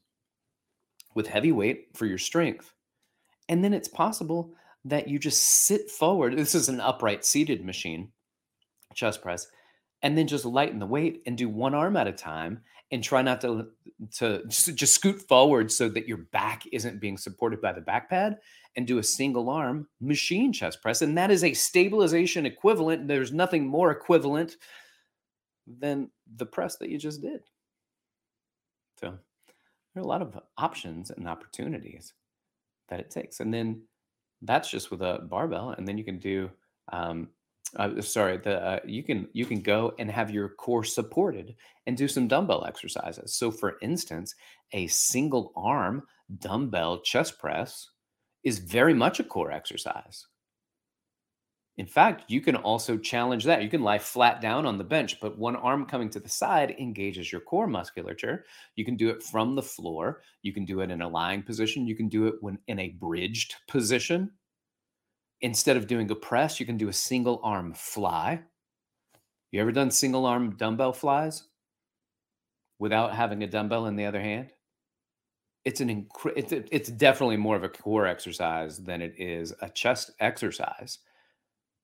with 1.15 1.27
heavy 1.27 1.53
weight 1.53 1.89
for 1.95 2.07
your 2.07 2.19
strength. 2.19 2.73
And 3.49 3.65
then 3.65 3.75
it's 3.75 3.89
possible 3.89 4.55
that 4.85 5.09
you 5.09 5.19
just 5.19 5.43
sit 5.43 5.91
forward. 5.91 6.37
This 6.37 6.55
is 6.55 6.69
an 6.69 6.81
upright 6.81 7.25
seated 7.25 7.65
machine, 7.65 8.13
chest 8.95 9.23
press, 9.23 9.47
and 10.03 10.17
then 10.17 10.27
just 10.27 10.45
lighten 10.45 10.79
the 10.79 10.87
weight 10.87 11.23
and 11.27 11.37
do 11.37 11.49
one 11.49 11.75
arm 11.75 11.97
at 11.97 12.07
a 12.07 12.13
time 12.13 12.61
and 12.91 13.03
try 13.03 13.23
not 13.23 13.41
to 13.41 13.69
to 14.17 14.45
just, 14.47 14.75
just 14.75 14.95
scoot 14.95 15.21
forward 15.29 15.71
so 15.71 15.89
that 15.89 16.07
your 16.07 16.19
back 16.19 16.63
isn't 16.73 17.01
being 17.01 17.19
supported 17.19 17.61
by 17.61 17.73
the 17.73 17.81
back 17.81 18.09
pad 18.09 18.39
and 18.77 18.87
do 18.87 18.99
a 18.99 19.03
single 19.03 19.51
arm 19.51 19.89
machine 20.01 20.53
chest 20.53 20.81
press 20.81 21.03
and 21.03 21.19
that 21.19 21.31
is 21.31 21.45
a 21.45 21.53
stabilization 21.53 22.47
equivalent 22.47 23.09
there's 23.09 23.33
nothing 23.33 23.67
more 23.67 23.91
equivalent 23.91 24.57
than 25.79 26.11
the 26.37 26.47
press 26.47 26.77
that 26.77 26.89
you 26.89 26.99
just 26.99 27.21
did. 27.21 27.41
So 29.01 29.19
there 29.95 30.03
are 30.03 30.07
a 30.07 30.09
lot 30.09 30.23
of 30.23 30.39
options 30.57 31.11
and 31.11 31.29
opportunities 31.29 32.13
that 32.89 33.01
it 33.01 33.11
takes. 33.11 33.41
And 33.41 33.53
then 33.53 33.83
that's 34.43 34.71
just 34.71 34.91
with 34.91 35.03
a 35.03 35.21
barbell. 35.29 35.71
And 35.71 35.87
then 35.87 35.99
you 35.99 36.05
can 36.05 36.19
do, 36.19 36.51
um, 36.93 37.29
uh, 37.77 38.01
sorry, 38.01 38.39
the 38.39 38.65
uh, 38.65 38.79
you 38.87 39.03
can 39.03 39.29
you 39.33 39.45
can 39.45 39.61
go 39.61 39.93
and 39.99 40.11
have 40.11 40.31
your 40.31 40.49
core 40.49 40.85
supported 40.85 41.55
and 41.87 41.97
do 41.97 42.09
some 42.09 42.27
dumbbell 42.27 42.65
exercises. 42.65 43.35
So, 43.35 43.51
for 43.51 43.77
instance, 43.83 44.35
a 44.73 44.87
single 44.87 45.53
arm 45.55 46.05
dumbbell 46.39 47.01
chest 47.01 47.39
press 47.39 47.91
is 48.43 48.59
very 48.59 48.95
much 48.95 49.21
a 49.21 49.25
core 49.25 49.53
exercise. 49.53 50.27
In 51.79 51.87
fact, 51.87 52.25
you 52.27 52.41
can 52.41 52.57
also 52.57 52.99
challenge 52.99 53.45
that. 53.45 53.63
You 53.63 53.71
can 53.71 53.83
lie 53.83 54.01
flat 54.01 54.41
down 54.41 54.67
on 54.67 54.79
the 54.79 54.85
bench, 54.85 55.21
but 55.21 55.39
one 55.39 55.55
arm 55.55 55.87
coming 55.87 56.11
to 56.11 56.19
the 56.19 56.29
side 56.29 56.75
engages 56.77 57.31
your 57.31 57.41
core 57.41 57.69
musculature. 57.69 58.45
You 58.75 58.85
can 58.85 58.97
do 58.97 59.11
it 59.11 59.23
from 59.23 59.55
the 59.55 59.63
floor. 59.63 60.23
You 60.43 60.53
can 60.53 60.65
do 60.65 60.81
it 60.81 60.91
in 60.91 61.03
a 61.03 61.09
lying 61.09 61.45
position. 61.45 61.87
You 61.87 61.95
can 61.95 62.09
do 62.09 62.27
it 62.27 62.35
when 62.41 62.59
in 62.67 62.81
a 62.81 62.89
bridged 62.89 63.55
position. 63.69 64.33
Instead 65.41 65.77
of 65.77 65.87
doing 65.87 66.11
a 66.11 66.17
press, 66.17 66.59
you 66.59 66.67
can 66.67 66.77
do 66.77 66.89
a 66.89 66.93
single 66.93 67.41
arm 67.45 67.73
fly. 67.73 68.43
You 69.53 69.61
ever 69.61 69.71
done 69.71 69.93
single 69.93 70.27
arm 70.27 70.57
dumbbell 70.57 70.93
flies 70.93 71.45
without 72.81 73.15
having 73.15 73.45
a 73.45 73.47
dumbbell 73.47 73.87
in 73.87 73.95
the 73.95 74.07
other 74.07 74.21
hand? 74.21 74.51
It's 75.65 75.81
an 75.81 75.89
incre- 75.91 76.33
it's, 76.35 76.53
it's 76.73 76.89
definitely 76.89 77.37
more 77.37 77.55
of 77.55 77.63
a 77.63 77.69
core 77.69 78.09
exercise 78.09 78.79
than 78.79 79.01
it 79.01 79.15
is 79.17 79.55
a 79.63 79.69
chest 79.69 80.11
exercise 80.19 80.99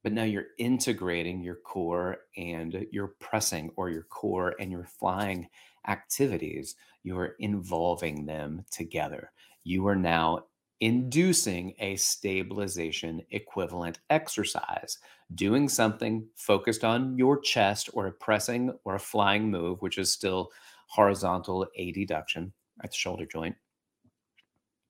but 0.05 0.13
now 0.13 0.23
you're 0.23 0.49
integrating 0.59 1.43
your 1.43 1.57
core 1.57 2.19
and 2.37 2.87
your 2.93 3.09
pressing 3.19 3.71
or 3.75 3.89
your 3.89 4.05
core 4.05 4.55
and 4.61 4.71
your 4.71 4.85
flying 4.85 5.49
activities. 5.89 6.77
You're 7.03 7.35
involving 7.41 8.27
them 8.27 8.65
together. 8.71 9.33
You 9.65 9.87
are 9.89 9.97
now 9.97 10.45
inducing 10.81 11.75
a 11.79 11.97
stabilization 11.97 13.23
equivalent 13.31 14.01
exercise 14.11 14.99
doing 15.35 15.69
something 15.69 16.27
focused 16.37 16.85
on 16.85 17.17
your 17.17 17.41
chest 17.41 17.89
or 17.95 18.09
a 18.09 18.13
pressing 18.13 18.77
or 18.85 18.97
a 18.97 19.01
flying 19.01 19.51
move 19.51 19.81
which 19.81 19.99
is 19.99 20.13
still 20.13 20.51
horizontal 20.89 21.67
adduction 21.79 22.51
at 22.83 22.91
the 22.91 22.97
shoulder 22.97 23.25
joint 23.25 23.55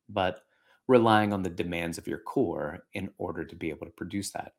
but 0.08 0.40
relying 0.88 1.34
on 1.34 1.42
the 1.42 1.50
demands 1.50 1.98
of 1.98 2.08
your 2.08 2.18
core 2.18 2.84
in 2.94 3.10
order 3.18 3.44
to 3.44 3.54
be 3.54 3.68
able 3.68 3.86
to 3.86 3.92
produce 3.92 4.30
that 4.30 4.54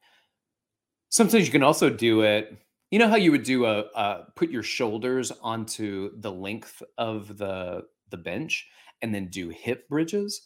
Sometimes 1.16 1.46
you 1.46 1.52
can 1.54 1.64
also 1.64 1.90
do 1.90 2.24
it. 2.24 2.58
You 2.92 3.00
know 3.00 3.08
how 3.08 3.16
you 3.16 3.32
would 3.32 3.44
do 3.44 3.64
a 3.64 3.84
uh, 3.96 4.26
put 4.36 4.50
your 4.50 4.64
shoulders 4.64 5.32
onto 5.42 6.12
the 6.20 6.30
length 6.30 6.84
of 6.98 7.38
the 7.38 7.84
the 8.10 8.18
bench 8.18 8.68
and 9.02 9.16
then 9.16 9.30
do 9.30 9.48
hip 9.48 9.88
bridges. 9.88 10.42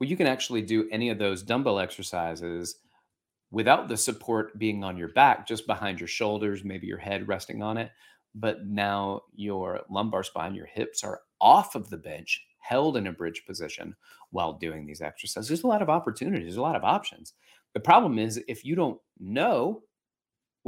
Well, 0.00 0.10
you 0.10 0.16
can 0.16 0.26
actually 0.26 0.62
do 0.62 0.88
any 0.90 1.10
of 1.10 1.20
those 1.20 1.44
dumbbell 1.44 1.78
exercises 1.78 2.80
without 3.52 3.86
the 3.86 3.96
support 3.96 4.58
being 4.58 4.82
on 4.82 4.96
your 4.96 5.12
back, 5.12 5.46
just 5.46 5.68
behind 5.68 6.00
your 6.00 6.08
shoulders, 6.08 6.64
maybe 6.64 6.88
your 6.88 6.98
head 6.98 7.28
resting 7.28 7.62
on 7.62 7.76
it. 7.76 7.92
But 8.34 8.66
now 8.66 9.20
your 9.36 9.82
lumbar 9.88 10.24
spine, 10.24 10.52
your 10.52 10.66
hips 10.66 11.04
are 11.04 11.20
off 11.40 11.76
of 11.76 11.90
the 11.90 11.96
bench, 11.96 12.44
held 12.58 12.96
in 12.96 13.06
a 13.06 13.12
bridge 13.12 13.44
position 13.46 13.94
while 14.30 14.54
doing 14.54 14.84
these 14.84 15.00
exercises. 15.00 15.46
There's 15.46 15.62
a 15.62 15.68
lot 15.68 15.80
of 15.80 15.88
opportunities, 15.88 16.46
there's 16.46 16.56
a 16.56 16.60
lot 16.60 16.74
of 16.74 16.82
options. 16.82 17.34
The 17.72 17.78
problem 17.78 18.18
is 18.18 18.42
if 18.48 18.64
you 18.64 18.74
don't 18.74 18.98
know 19.20 19.84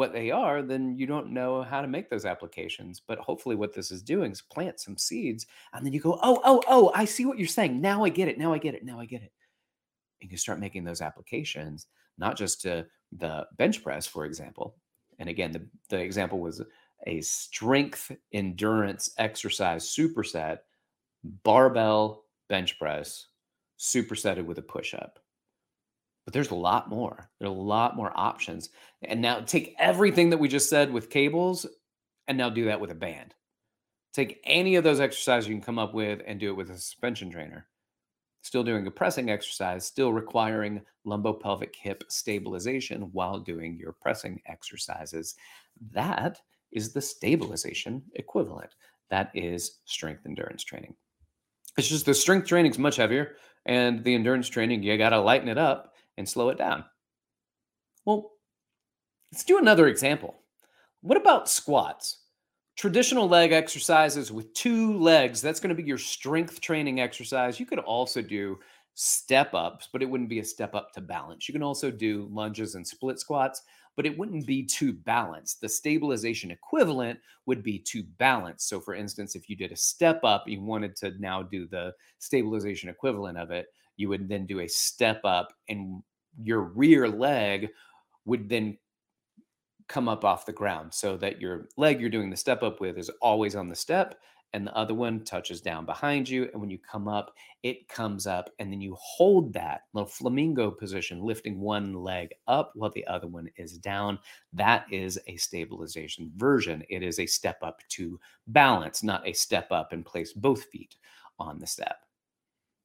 what 0.00 0.14
they 0.14 0.30
are, 0.30 0.62
then 0.62 0.96
you 0.96 1.04
don't 1.04 1.30
know 1.30 1.62
how 1.62 1.82
to 1.82 1.86
make 1.86 2.08
those 2.08 2.24
applications. 2.24 3.02
But 3.06 3.18
hopefully, 3.18 3.54
what 3.54 3.74
this 3.74 3.90
is 3.90 4.02
doing 4.02 4.32
is 4.32 4.40
plant 4.40 4.80
some 4.80 4.96
seeds, 4.96 5.46
and 5.74 5.84
then 5.84 5.92
you 5.92 6.00
go, 6.00 6.18
oh, 6.22 6.40
oh, 6.42 6.62
oh, 6.68 6.90
I 6.94 7.04
see 7.04 7.26
what 7.26 7.38
you're 7.38 7.46
saying. 7.46 7.82
Now 7.82 8.02
I 8.02 8.08
get 8.08 8.26
it. 8.26 8.38
Now 8.38 8.54
I 8.54 8.56
get 8.58 8.74
it. 8.74 8.82
Now 8.82 8.98
I 8.98 9.04
get 9.04 9.22
it. 9.22 9.30
And 10.22 10.30
you 10.30 10.38
start 10.38 10.58
making 10.58 10.84
those 10.84 11.02
applications, 11.02 11.86
not 12.16 12.34
just 12.34 12.62
to 12.62 12.86
the 13.12 13.46
bench 13.58 13.84
press, 13.84 14.06
for 14.06 14.24
example. 14.24 14.74
And 15.18 15.28
again, 15.28 15.52
the, 15.52 15.66
the 15.90 16.00
example 16.00 16.40
was 16.40 16.62
a 17.06 17.20
strength 17.20 18.10
endurance 18.32 19.10
exercise 19.18 19.94
superset, 19.94 20.60
barbell 21.44 22.24
bench 22.48 22.78
press, 22.78 23.26
supersetted 23.78 24.46
with 24.46 24.56
a 24.56 24.62
push 24.62 24.94
up 24.94 25.19
but 26.30 26.34
there's 26.34 26.52
a 26.52 26.54
lot 26.54 26.88
more. 26.88 27.28
There 27.40 27.48
are 27.48 27.50
a 27.50 27.54
lot 27.54 27.96
more 27.96 28.12
options. 28.14 28.70
And 29.02 29.20
now 29.20 29.40
take 29.40 29.74
everything 29.80 30.30
that 30.30 30.38
we 30.38 30.46
just 30.46 30.70
said 30.70 30.92
with 30.92 31.10
cables 31.10 31.66
and 32.28 32.38
now 32.38 32.48
do 32.48 32.66
that 32.66 32.80
with 32.80 32.92
a 32.92 32.94
band. 32.94 33.34
Take 34.14 34.40
any 34.44 34.76
of 34.76 34.84
those 34.84 35.00
exercises 35.00 35.48
you 35.48 35.56
can 35.56 35.64
come 35.64 35.80
up 35.80 35.92
with 35.92 36.20
and 36.24 36.38
do 36.38 36.50
it 36.50 36.56
with 36.56 36.70
a 36.70 36.74
suspension 36.74 37.32
trainer. 37.32 37.66
Still 38.42 38.62
doing 38.62 38.86
a 38.86 38.92
pressing 38.92 39.28
exercise, 39.28 39.84
still 39.84 40.12
requiring 40.12 40.82
lumbopelvic 41.04 41.74
hip 41.74 42.04
stabilization 42.08 43.10
while 43.10 43.40
doing 43.40 43.76
your 43.76 43.96
pressing 44.00 44.40
exercises. 44.46 45.34
That 45.90 46.40
is 46.70 46.92
the 46.92 47.02
stabilization 47.02 48.04
equivalent. 48.14 48.76
That 49.10 49.32
is 49.34 49.80
strength 49.84 50.26
endurance 50.26 50.62
training. 50.62 50.94
It's 51.76 51.88
just 51.88 52.06
the 52.06 52.14
strength 52.14 52.46
training 52.46 52.70
is 52.70 52.78
much 52.78 52.94
heavier, 52.94 53.34
and 53.66 54.04
the 54.04 54.14
endurance 54.14 54.48
training, 54.48 54.84
you 54.84 54.96
got 54.96 55.10
to 55.10 55.20
lighten 55.20 55.48
it 55.48 55.58
up 55.58 55.89
and 56.20 56.28
slow 56.28 56.50
it 56.50 56.58
down. 56.58 56.84
Well, 58.04 58.30
let's 59.32 59.44
do 59.44 59.58
another 59.58 59.88
example. 59.88 60.36
What 61.00 61.16
about 61.16 61.48
squats? 61.48 62.18
Traditional 62.76 63.28
leg 63.28 63.52
exercises 63.52 64.30
with 64.30 64.54
two 64.54 64.96
legs, 64.98 65.42
that's 65.42 65.60
going 65.60 65.74
to 65.74 65.82
be 65.82 65.86
your 65.86 65.98
strength 65.98 66.60
training 66.60 67.00
exercise. 67.00 67.58
You 67.58 67.66
could 67.66 67.78
also 67.80 68.22
do 68.22 68.58
step 68.94 69.54
ups, 69.54 69.88
but 69.92 70.02
it 70.02 70.06
wouldn't 70.08 70.30
be 70.30 70.38
a 70.38 70.44
step 70.44 70.74
up 70.74 70.92
to 70.92 71.00
balance. 71.00 71.48
You 71.48 71.52
can 71.52 71.62
also 71.62 71.90
do 71.90 72.28
lunges 72.30 72.74
and 72.74 72.86
split 72.86 73.18
squats, 73.18 73.62
but 73.96 74.06
it 74.06 74.16
wouldn't 74.16 74.46
be 74.46 74.64
to 74.64 74.92
balance. 74.92 75.54
The 75.54 75.68
stabilization 75.68 76.50
equivalent 76.50 77.18
would 77.46 77.62
be 77.62 77.78
to 77.80 78.02
balance. 78.18 78.64
So, 78.64 78.80
for 78.80 78.94
instance, 78.94 79.34
if 79.34 79.48
you 79.48 79.56
did 79.56 79.72
a 79.72 79.76
step 79.76 80.20
up, 80.24 80.44
you 80.46 80.62
wanted 80.62 80.96
to 80.96 81.12
now 81.18 81.42
do 81.42 81.66
the 81.66 81.92
stabilization 82.18 82.88
equivalent 82.88 83.36
of 83.36 83.50
it, 83.50 83.66
you 83.96 84.08
would 84.08 84.28
then 84.28 84.46
do 84.46 84.60
a 84.60 84.68
step 84.68 85.20
up 85.24 85.52
and 85.68 86.02
your 86.42 86.60
rear 86.60 87.08
leg 87.08 87.68
would 88.24 88.48
then 88.48 88.76
come 89.88 90.08
up 90.08 90.24
off 90.24 90.46
the 90.46 90.52
ground 90.52 90.92
so 90.92 91.16
that 91.16 91.40
your 91.40 91.68
leg 91.76 92.00
you're 92.00 92.10
doing 92.10 92.30
the 92.30 92.36
step 92.36 92.62
up 92.62 92.80
with 92.80 92.96
is 92.96 93.10
always 93.20 93.56
on 93.56 93.68
the 93.68 93.74
step 93.74 94.16
and 94.52 94.66
the 94.66 94.76
other 94.76 94.94
one 94.94 95.24
touches 95.24 95.60
down 95.60 95.84
behind 95.84 96.28
you 96.28 96.48
and 96.52 96.60
when 96.60 96.70
you 96.70 96.78
come 96.78 97.08
up 97.08 97.32
it 97.64 97.88
comes 97.88 98.26
up 98.26 98.50
and 98.60 98.72
then 98.72 98.80
you 98.80 98.96
hold 99.00 99.52
that 99.52 99.82
little 99.92 100.08
flamingo 100.08 100.70
position 100.70 101.20
lifting 101.20 101.58
one 101.60 101.92
leg 101.92 102.30
up 102.46 102.70
while 102.74 102.90
the 102.94 103.06
other 103.08 103.26
one 103.26 103.48
is 103.56 103.78
down 103.78 104.16
that 104.52 104.84
is 104.92 105.18
a 105.26 105.36
stabilization 105.36 106.30
version 106.36 106.84
it 106.88 107.02
is 107.02 107.18
a 107.18 107.26
step 107.26 107.58
up 107.62 107.80
to 107.88 108.18
balance 108.48 109.02
not 109.02 109.26
a 109.26 109.32
step 109.32 109.66
up 109.72 109.92
and 109.92 110.06
place 110.06 110.32
both 110.32 110.64
feet 110.66 110.94
on 111.40 111.58
the 111.58 111.66
step. 111.66 112.04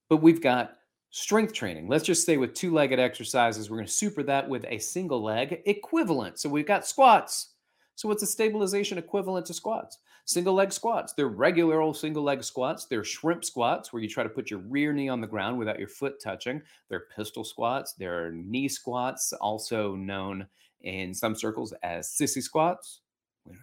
But 0.10 0.18
we've 0.18 0.42
got 0.42 0.78
strength 1.16 1.54
training. 1.54 1.88
Let's 1.88 2.04
just 2.04 2.26
say 2.26 2.36
with 2.36 2.54
two 2.54 2.74
legged 2.74 3.00
exercises, 3.00 3.70
we're 3.70 3.78
going 3.78 3.88
to 3.88 3.92
super 3.92 4.22
that 4.24 4.50
with 4.50 4.66
a 4.68 4.78
single 4.80 5.24
leg 5.24 5.62
equivalent. 5.66 6.38
So 6.40 6.50
we've 6.50 6.68
got 6.68 6.86
squats. 6.86 7.52
So 7.96 8.10
what's 8.10 8.22
a 8.22 8.28
stabilization 8.28 8.98
equivalent 8.98 9.46
to 9.46 9.54
squats? 9.54 10.00
Single 10.26 10.54
leg 10.54 10.74
squats. 10.74 11.14
They're 11.14 11.30
regular 11.30 11.80
old 11.80 11.96
single 11.96 12.24
leg 12.24 12.44
squats. 12.44 12.86
They're 12.86 13.06
shrimp 13.06 13.46
squats 13.46 13.94
where 13.94 14.02
you 14.02 14.10
try 14.10 14.24
to 14.24 14.30
put 14.30 14.52
your 14.52 14.60
rear 14.60 14.92
knee 14.92 15.08
on 15.08 15.22
the 15.22 15.28
ground 15.28 15.58
without 15.58 15.80
your 15.80 15.88
foot 15.88 16.20
touching. 16.22 16.62
They're 16.90 17.06
pistol 17.16 17.46
squats. 17.46 17.94
They're 17.94 18.32
knee 18.34 18.68
squats, 18.68 19.32
also 19.32 19.96
known 19.96 20.46
in 20.82 21.14
some 21.14 21.34
circles 21.34 21.74
as 21.82 22.10
sissy 22.10 22.44
squats. 22.44 23.00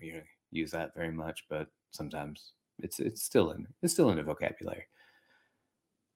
We 0.01 0.13
don't 0.13 0.25
use 0.51 0.71
that 0.71 0.95
very 0.95 1.13
much, 1.13 1.45
but 1.51 1.67
sometimes 1.91 2.53
it's 2.79 2.99
it's 2.99 3.23
still 3.23 3.51
in 3.51 3.67
it's 3.83 3.93
still 3.93 4.09
in 4.09 4.17
the 4.17 4.23
vocabulary. 4.23 4.87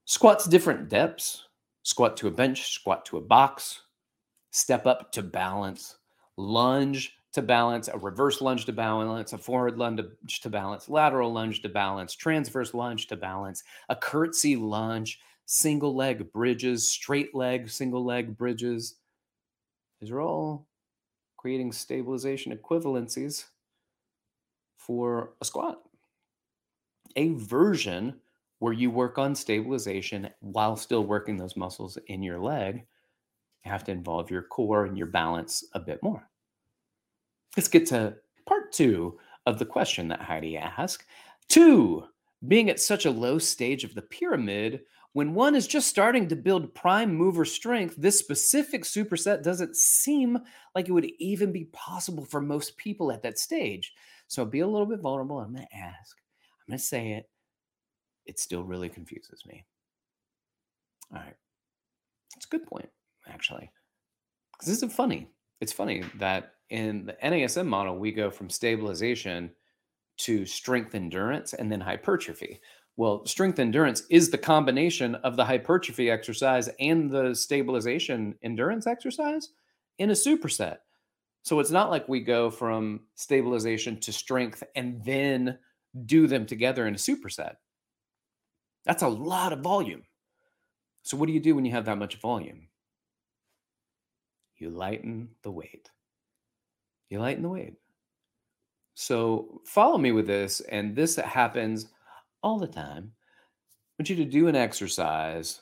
Squats 0.06 0.46
different 0.46 0.88
depths. 0.88 1.42
Squat 1.82 2.16
to 2.16 2.28
a 2.28 2.30
bench, 2.30 2.72
squat 2.72 3.04
to 3.06 3.16
a 3.16 3.20
box, 3.20 3.82
step 4.50 4.86
up 4.86 5.12
to 5.12 5.22
balance, 5.22 5.96
lunge 6.36 7.16
to 7.32 7.42
balance, 7.42 7.88
a 7.88 7.98
reverse 7.98 8.40
lunge 8.40 8.66
to 8.66 8.72
balance, 8.72 9.32
a 9.32 9.38
forward 9.38 9.78
lunge 9.78 10.00
to 10.40 10.48
balance, 10.50 10.88
lateral 10.88 11.32
lunge 11.32 11.62
to 11.62 11.68
balance, 11.68 12.14
transverse 12.14 12.72
lunge 12.74 13.06
to 13.08 13.16
balance, 13.16 13.62
a 13.88 13.94
curtsy 13.94 14.56
lunge, 14.56 15.20
single 15.44 15.94
leg 15.94 16.32
bridges, 16.32 16.88
straight 16.88 17.34
leg, 17.34 17.68
single 17.68 18.04
leg 18.04 18.36
bridges. 18.36 18.96
These 20.00 20.10
are 20.10 20.20
all 20.20 20.66
creating 21.36 21.72
stabilization 21.72 22.56
equivalencies 22.56 23.44
for 24.76 25.34
a 25.40 25.44
squat. 25.44 25.82
A 27.16 27.28
version 27.34 28.20
where 28.58 28.72
you 28.72 28.90
work 28.90 29.18
on 29.18 29.34
stabilization 29.34 30.28
while 30.40 30.76
still 30.76 31.04
working 31.04 31.36
those 31.36 31.56
muscles 31.56 31.98
in 32.06 32.22
your 32.22 32.38
leg, 32.38 32.84
you 33.64 33.70
have 33.70 33.84
to 33.84 33.92
involve 33.92 34.30
your 34.30 34.42
core 34.42 34.86
and 34.86 34.96
your 34.96 35.08
balance 35.08 35.64
a 35.74 35.80
bit 35.80 36.02
more. 36.02 36.28
Let's 37.56 37.68
get 37.68 37.86
to 37.86 38.16
part 38.46 38.72
two 38.72 39.18
of 39.46 39.58
the 39.58 39.66
question 39.66 40.08
that 40.08 40.20
Heidi 40.20 40.56
asked. 40.56 41.04
Two, 41.48 42.04
being 42.48 42.70
at 42.70 42.80
such 42.80 43.06
a 43.06 43.10
low 43.10 43.38
stage 43.38 43.84
of 43.84 43.94
the 43.94 44.02
pyramid, 44.02 44.82
when 45.12 45.32
one 45.32 45.54
is 45.54 45.66
just 45.66 45.88
starting 45.88 46.28
to 46.28 46.36
build 46.36 46.74
prime 46.74 47.14
mover 47.14 47.46
strength, 47.46 47.94
this 47.96 48.18
specific 48.18 48.84
superset 48.84 49.42
doesn't 49.42 49.74
seem 49.74 50.38
like 50.74 50.88
it 50.88 50.92
would 50.92 51.10
even 51.18 51.52
be 51.52 51.64
possible 51.72 52.24
for 52.24 52.40
most 52.40 52.76
people 52.76 53.10
at 53.10 53.22
that 53.22 53.38
stage. 53.38 53.94
So 54.28 54.44
be 54.44 54.60
a 54.60 54.66
little 54.66 54.86
bit 54.86 55.00
vulnerable. 55.00 55.40
I'm 55.40 55.54
going 55.54 55.66
to 55.66 55.76
ask, 55.76 56.18
I'm 56.60 56.72
going 56.72 56.78
to 56.78 56.84
say 56.84 57.12
it. 57.12 57.30
It 58.26 58.38
still 58.40 58.64
really 58.64 58.88
confuses 58.88 59.44
me. 59.46 59.64
All 61.12 61.20
right. 61.20 61.36
It's 62.36 62.46
a 62.46 62.48
good 62.48 62.66
point, 62.66 62.88
actually. 63.28 63.70
Because 64.52 64.68
this 64.68 64.82
is 64.82 64.94
funny. 64.94 65.28
It's 65.60 65.72
funny 65.72 66.02
that 66.16 66.54
in 66.70 67.06
the 67.06 67.16
NASM 67.24 67.66
model, 67.66 67.98
we 67.98 68.12
go 68.12 68.30
from 68.30 68.50
stabilization 68.50 69.52
to 70.18 70.46
strength 70.46 70.94
endurance 70.94 71.54
and 71.54 71.70
then 71.70 71.80
hypertrophy. 71.80 72.60
Well, 72.96 73.26
strength 73.26 73.58
endurance 73.58 74.02
is 74.10 74.30
the 74.30 74.38
combination 74.38 75.14
of 75.16 75.36
the 75.36 75.44
hypertrophy 75.44 76.10
exercise 76.10 76.70
and 76.80 77.10
the 77.10 77.34
stabilization 77.34 78.34
endurance 78.42 78.86
exercise 78.86 79.50
in 79.98 80.10
a 80.10 80.14
superset. 80.14 80.78
So 81.42 81.60
it's 81.60 81.70
not 81.70 81.90
like 81.90 82.08
we 82.08 82.20
go 82.20 82.50
from 82.50 83.02
stabilization 83.14 84.00
to 84.00 84.12
strength 84.12 84.64
and 84.74 85.04
then 85.04 85.58
do 86.06 86.26
them 86.26 86.46
together 86.46 86.86
in 86.86 86.94
a 86.94 86.98
superset. 86.98 87.56
That's 88.86 89.02
a 89.02 89.08
lot 89.08 89.52
of 89.52 89.60
volume. 89.60 90.04
So, 91.02 91.16
what 91.16 91.26
do 91.26 91.32
you 91.32 91.40
do 91.40 91.54
when 91.54 91.64
you 91.64 91.72
have 91.72 91.84
that 91.84 91.98
much 91.98 92.20
volume? 92.20 92.68
You 94.56 94.70
lighten 94.70 95.28
the 95.42 95.50
weight 95.50 95.90
you 97.08 97.20
lighten 97.20 97.42
the 97.42 97.48
weight. 97.48 97.74
So 98.94 99.60
follow 99.64 99.98
me 99.98 100.12
with 100.12 100.26
this, 100.26 100.60
and 100.60 100.96
this 100.96 101.16
happens 101.16 101.88
all 102.42 102.58
the 102.58 102.66
time. 102.66 103.12
I 103.14 104.02
want 104.02 104.10
you 104.10 104.16
to 104.16 104.24
do 104.24 104.48
an 104.48 104.56
exercise. 104.56 105.60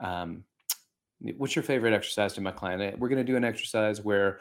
Um, 0.00 0.44
what's 1.36 1.54
your 1.54 1.62
favorite 1.62 1.94
exercise 1.94 2.32
to 2.34 2.40
my 2.40 2.50
client? 2.50 2.82
Eh, 2.82 2.92
we're 2.98 3.08
going 3.08 3.24
to 3.24 3.32
do 3.32 3.36
an 3.36 3.44
exercise 3.44 4.02
where 4.02 4.40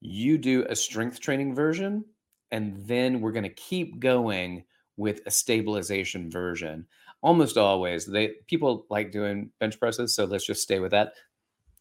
you 0.00 0.38
do 0.38 0.66
a 0.68 0.76
strength 0.76 1.20
training 1.20 1.54
version, 1.54 2.04
and 2.50 2.76
then 2.86 3.20
we're 3.20 3.32
going 3.32 3.42
to 3.44 3.50
keep 3.50 4.00
going 4.00 4.64
with 4.98 5.20
a 5.26 5.30
stabilization 5.30 6.30
version. 6.30 6.86
Almost 7.22 7.56
always, 7.56 8.06
they 8.06 8.34
people 8.46 8.86
like 8.90 9.10
doing 9.10 9.50
bench 9.58 9.80
presses, 9.80 10.14
so 10.14 10.24
let's 10.24 10.46
just 10.46 10.62
stay 10.62 10.78
with 10.78 10.92
that. 10.92 11.12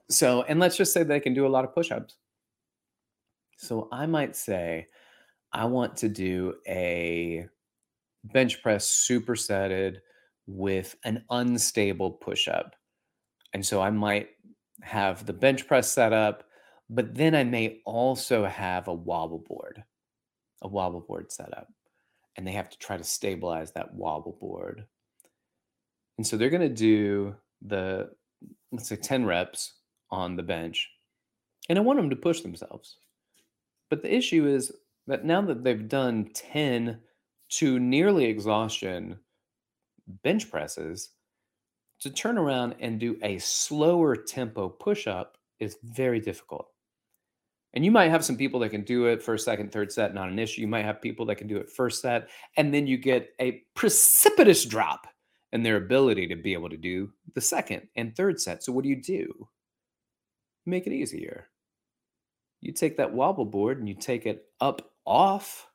So, 0.09 0.43
and 0.43 0.59
let's 0.59 0.77
just 0.77 0.93
say 0.93 1.03
they 1.03 1.19
can 1.19 1.33
do 1.33 1.45
a 1.45 1.49
lot 1.49 1.65
of 1.65 1.73
push-ups. 1.73 2.15
So 3.57 3.87
I 3.91 4.05
might 4.05 4.35
say, 4.35 4.87
I 5.53 5.65
want 5.65 5.97
to 5.97 6.09
do 6.09 6.55
a 6.67 7.47
bench 8.23 8.61
press 8.61 9.07
supersetted 9.09 9.97
with 10.47 10.95
an 11.05 11.23
unstable 11.29 12.11
push 12.11 12.47
up. 12.47 12.75
And 13.53 13.65
so 13.65 13.81
I 13.81 13.89
might 13.89 14.29
have 14.81 15.25
the 15.25 15.33
bench 15.33 15.67
press 15.67 15.91
set 15.91 16.13
up, 16.13 16.43
but 16.89 17.15
then 17.15 17.33
I 17.33 17.43
may 17.43 17.81
also 17.85 18.45
have 18.45 18.87
a 18.87 18.93
wobble 18.93 19.43
board, 19.47 19.83
a 20.61 20.67
wobble 20.67 21.01
board 21.01 21.31
set 21.31 21.57
up. 21.57 21.67
And 22.35 22.45
they 22.45 22.51
have 22.51 22.69
to 22.69 22.77
try 22.77 22.97
to 22.97 23.03
stabilize 23.03 23.71
that 23.71 23.93
wobble 23.93 24.37
board. 24.39 24.85
And 26.17 26.25
so 26.25 26.37
they're 26.37 26.49
going 26.49 26.61
to 26.61 26.69
do 26.69 27.35
the, 27.61 28.09
let's 28.71 28.89
say 28.89 28.95
10 28.95 29.25
reps 29.25 29.73
on 30.11 30.35
the 30.35 30.43
bench. 30.43 30.89
And 31.69 31.77
I 31.77 31.81
want 31.81 31.97
them 31.97 32.09
to 32.09 32.15
push 32.15 32.41
themselves. 32.41 32.97
But 33.89 34.01
the 34.01 34.13
issue 34.13 34.47
is 34.47 34.71
that 35.07 35.25
now 35.25 35.41
that 35.41 35.63
they've 35.63 35.87
done 35.87 36.29
10 36.33 36.99
to 37.49 37.79
nearly 37.79 38.25
exhaustion 38.25 39.17
bench 40.23 40.49
presses, 40.49 41.09
to 42.01 42.09
turn 42.09 42.37
around 42.37 42.75
and 42.79 42.99
do 42.99 43.17
a 43.23 43.37
slower 43.39 44.15
tempo 44.15 44.69
push 44.69 45.07
up 45.07 45.37
is 45.59 45.77
very 45.83 46.19
difficult. 46.19 46.71
And 47.73 47.83
you 47.83 47.91
might 47.91 48.09
have 48.09 48.23
some 48.23 48.37
people 48.37 48.59
that 48.61 48.69
can 48.69 48.83
do 48.83 49.05
it 49.05 49.21
first, 49.21 49.45
second, 49.45 49.71
third 49.71 49.91
set, 49.91 50.13
not 50.13 50.29
an 50.29 50.39
issue. 50.39 50.61
You 50.61 50.67
might 50.67 50.85
have 50.85 51.01
people 51.01 51.25
that 51.25 51.35
can 51.35 51.47
do 51.47 51.57
it 51.57 51.69
first 51.69 52.01
set, 52.01 52.29
and 52.57 52.73
then 52.73 52.87
you 52.87 52.97
get 52.97 53.29
a 53.39 53.63
precipitous 53.75 54.65
drop 54.65 55.07
in 55.55 55.63
their 55.63 55.77
ability 55.77 56.27
to 56.27 56.35
be 56.35 56.53
able 56.53 56.69
to 56.69 56.77
do 56.77 57.11
the 57.33 57.41
second 57.41 57.87
and 57.95 58.15
third 58.15 58.39
set. 58.39 58.63
So, 58.63 58.71
what 58.71 58.83
do 58.83 58.89
you 58.89 59.01
do? 59.01 59.49
Make 60.65 60.85
it 60.85 60.93
easier 60.93 61.49
you 62.65 62.73
take 62.73 62.97
that 62.97 63.13
wobble 63.13 63.45
board 63.45 63.77
and 63.79 63.87
you 63.87 63.93
take 63.93 64.25
it 64.25 64.45
up 64.59 64.91
off 65.05 65.67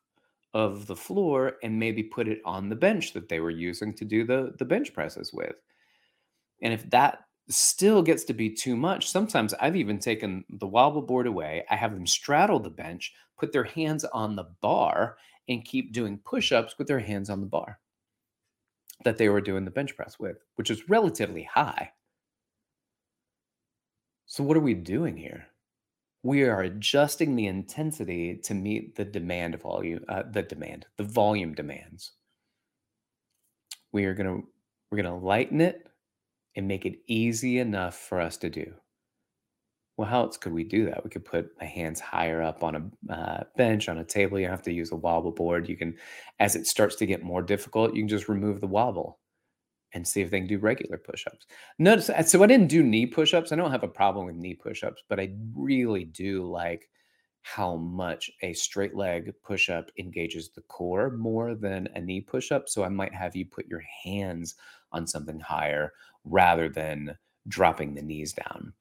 of 0.53 0.87
the 0.87 0.95
floor 0.95 1.53
and 1.63 1.79
maybe 1.79 2.03
put 2.03 2.27
it 2.27 2.41
on 2.43 2.67
the 2.67 2.75
bench 2.75 3.13
that 3.13 3.29
they 3.29 3.39
were 3.39 3.49
using 3.49 3.93
to 3.95 4.03
do 4.03 4.25
the, 4.25 4.53
the 4.59 4.65
bench 4.65 4.93
presses 4.93 5.31
with. 5.31 5.55
And 6.61 6.73
if 6.73 6.89
that 6.89 7.19
still 7.49 8.01
gets 8.01 8.25
to 8.25 8.33
be 8.33 8.49
too 8.49 8.75
much, 8.75 9.09
sometimes 9.09 9.53
I've 9.53 9.77
even 9.77 9.99
taken 9.99 10.43
the 10.49 10.67
wobble 10.67 11.01
board 11.01 11.27
away. 11.27 11.63
I 11.69 11.77
have 11.77 11.93
them 11.93 12.05
straddle 12.05 12.59
the 12.59 12.69
bench, 12.69 13.13
put 13.39 13.53
their 13.53 13.63
hands 13.63 14.03
on 14.03 14.35
the 14.35 14.49
bar, 14.61 15.15
and 15.47 15.63
keep 15.63 15.93
doing 15.93 16.19
push 16.25 16.51
ups 16.51 16.75
with 16.77 16.87
their 16.87 16.99
hands 16.99 17.29
on 17.29 17.39
the 17.39 17.47
bar 17.47 17.79
that 19.03 19.17
they 19.17 19.29
were 19.29 19.41
doing 19.41 19.65
the 19.65 19.71
bench 19.71 19.95
press 19.95 20.19
with, 20.19 20.37
which 20.55 20.69
is 20.69 20.89
relatively 20.89 21.43
high. 21.43 21.91
So, 24.25 24.43
what 24.43 24.57
are 24.57 24.61
we 24.61 24.73
doing 24.73 25.17
here? 25.17 25.47
we 26.23 26.43
are 26.43 26.61
adjusting 26.61 27.35
the 27.35 27.47
intensity 27.47 28.35
to 28.43 28.53
meet 28.53 28.95
the 28.95 29.05
demand 29.05 29.59
volume, 29.59 30.03
uh, 30.07 30.23
the 30.29 30.43
demand, 30.43 30.85
the 30.97 31.03
volume 31.03 31.53
demands. 31.53 32.11
We 33.91 34.05
are 34.05 34.13
gonna 34.13 34.41
we're 34.89 35.01
gonna 35.01 35.17
lighten 35.17 35.61
it 35.61 35.87
and 36.55 36.67
make 36.67 36.85
it 36.85 36.99
easy 37.07 37.59
enough 37.59 37.97
for 37.97 38.19
us 38.19 38.37
to 38.37 38.49
do. 38.49 38.73
Well, 39.97 40.09
how 40.09 40.21
else 40.21 40.37
could 40.37 40.53
we 40.53 40.63
do 40.63 40.85
that? 40.85 41.03
We 41.03 41.09
could 41.09 41.25
put 41.25 41.51
my 41.59 41.65
hands 41.65 41.99
higher 41.99 42.41
up 42.41 42.63
on 42.63 42.75
a 43.09 43.13
uh, 43.13 43.43
bench, 43.57 43.89
on 43.89 43.99
a 43.99 44.03
table. 44.03 44.39
You 44.39 44.47
have 44.47 44.63
to 44.63 44.73
use 44.73 44.91
a 44.91 44.95
wobble 44.95 45.31
board. 45.31 45.69
You 45.69 45.77
can, 45.77 45.95
as 46.39 46.55
it 46.55 46.65
starts 46.65 46.95
to 46.97 47.05
get 47.05 47.23
more 47.23 47.41
difficult, 47.41 47.93
you 47.93 48.01
can 48.01 48.07
just 48.07 48.29
remove 48.29 48.61
the 48.61 48.67
wobble 48.67 49.19
and 49.93 50.07
see 50.07 50.21
if 50.21 50.31
they 50.31 50.39
can 50.39 50.47
do 50.47 50.57
regular 50.57 50.97
push-ups. 50.97 51.45
Notice 51.77 52.09
uh, 52.09 52.23
so 52.23 52.41
I 52.41 52.47
didn't 52.47 52.67
do 52.67 52.81
knee 52.81 53.05
push-ups. 53.05 53.51
I 53.51 53.57
don't 53.57 53.71
have 53.71 53.83
a 53.83 53.87
problem 53.87 54.25
with 54.25 54.35
knee 54.35 54.55
push-ups, 54.55 55.03
but 55.09 55.19
I 55.19 55.33
really 55.53 56.05
do 56.05 56.49
like 56.49 56.89
how 57.43 57.75
much 57.75 58.31
a 58.41 58.53
straight 58.53 58.95
leg 58.95 59.33
push-up 59.43 59.91
engages 59.97 60.49
the 60.49 60.61
core 60.61 61.11
more 61.11 61.55
than 61.55 61.89
a 61.95 62.01
knee 62.01 62.21
push-up. 62.21 62.69
So 62.69 62.83
I 62.83 62.89
might 62.89 63.13
have 63.13 63.35
you 63.35 63.45
put 63.45 63.67
your 63.67 63.83
hands 64.03 64.55
on 64.91 65.07
something 65.07 65.39
higher 65.39 65.91
rather 66.23 66.69
than 66.69 67.17
dropping 67.47 67.95
the 67.95 68.01
knees 68.01 68.33
down. 68.33 68.73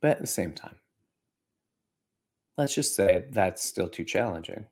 But 0.00 0.12
at 0.12 0.20
the 0.20 0.26
same 0.26 0.52
time, 0.52 0.76
let's 2.56 2.74
just 2.74 2.94
say 2.94 3.26
that's 3.30 3.62
still 3.64 3.88
too 3.88 4.04
challenging. 4.04 4.66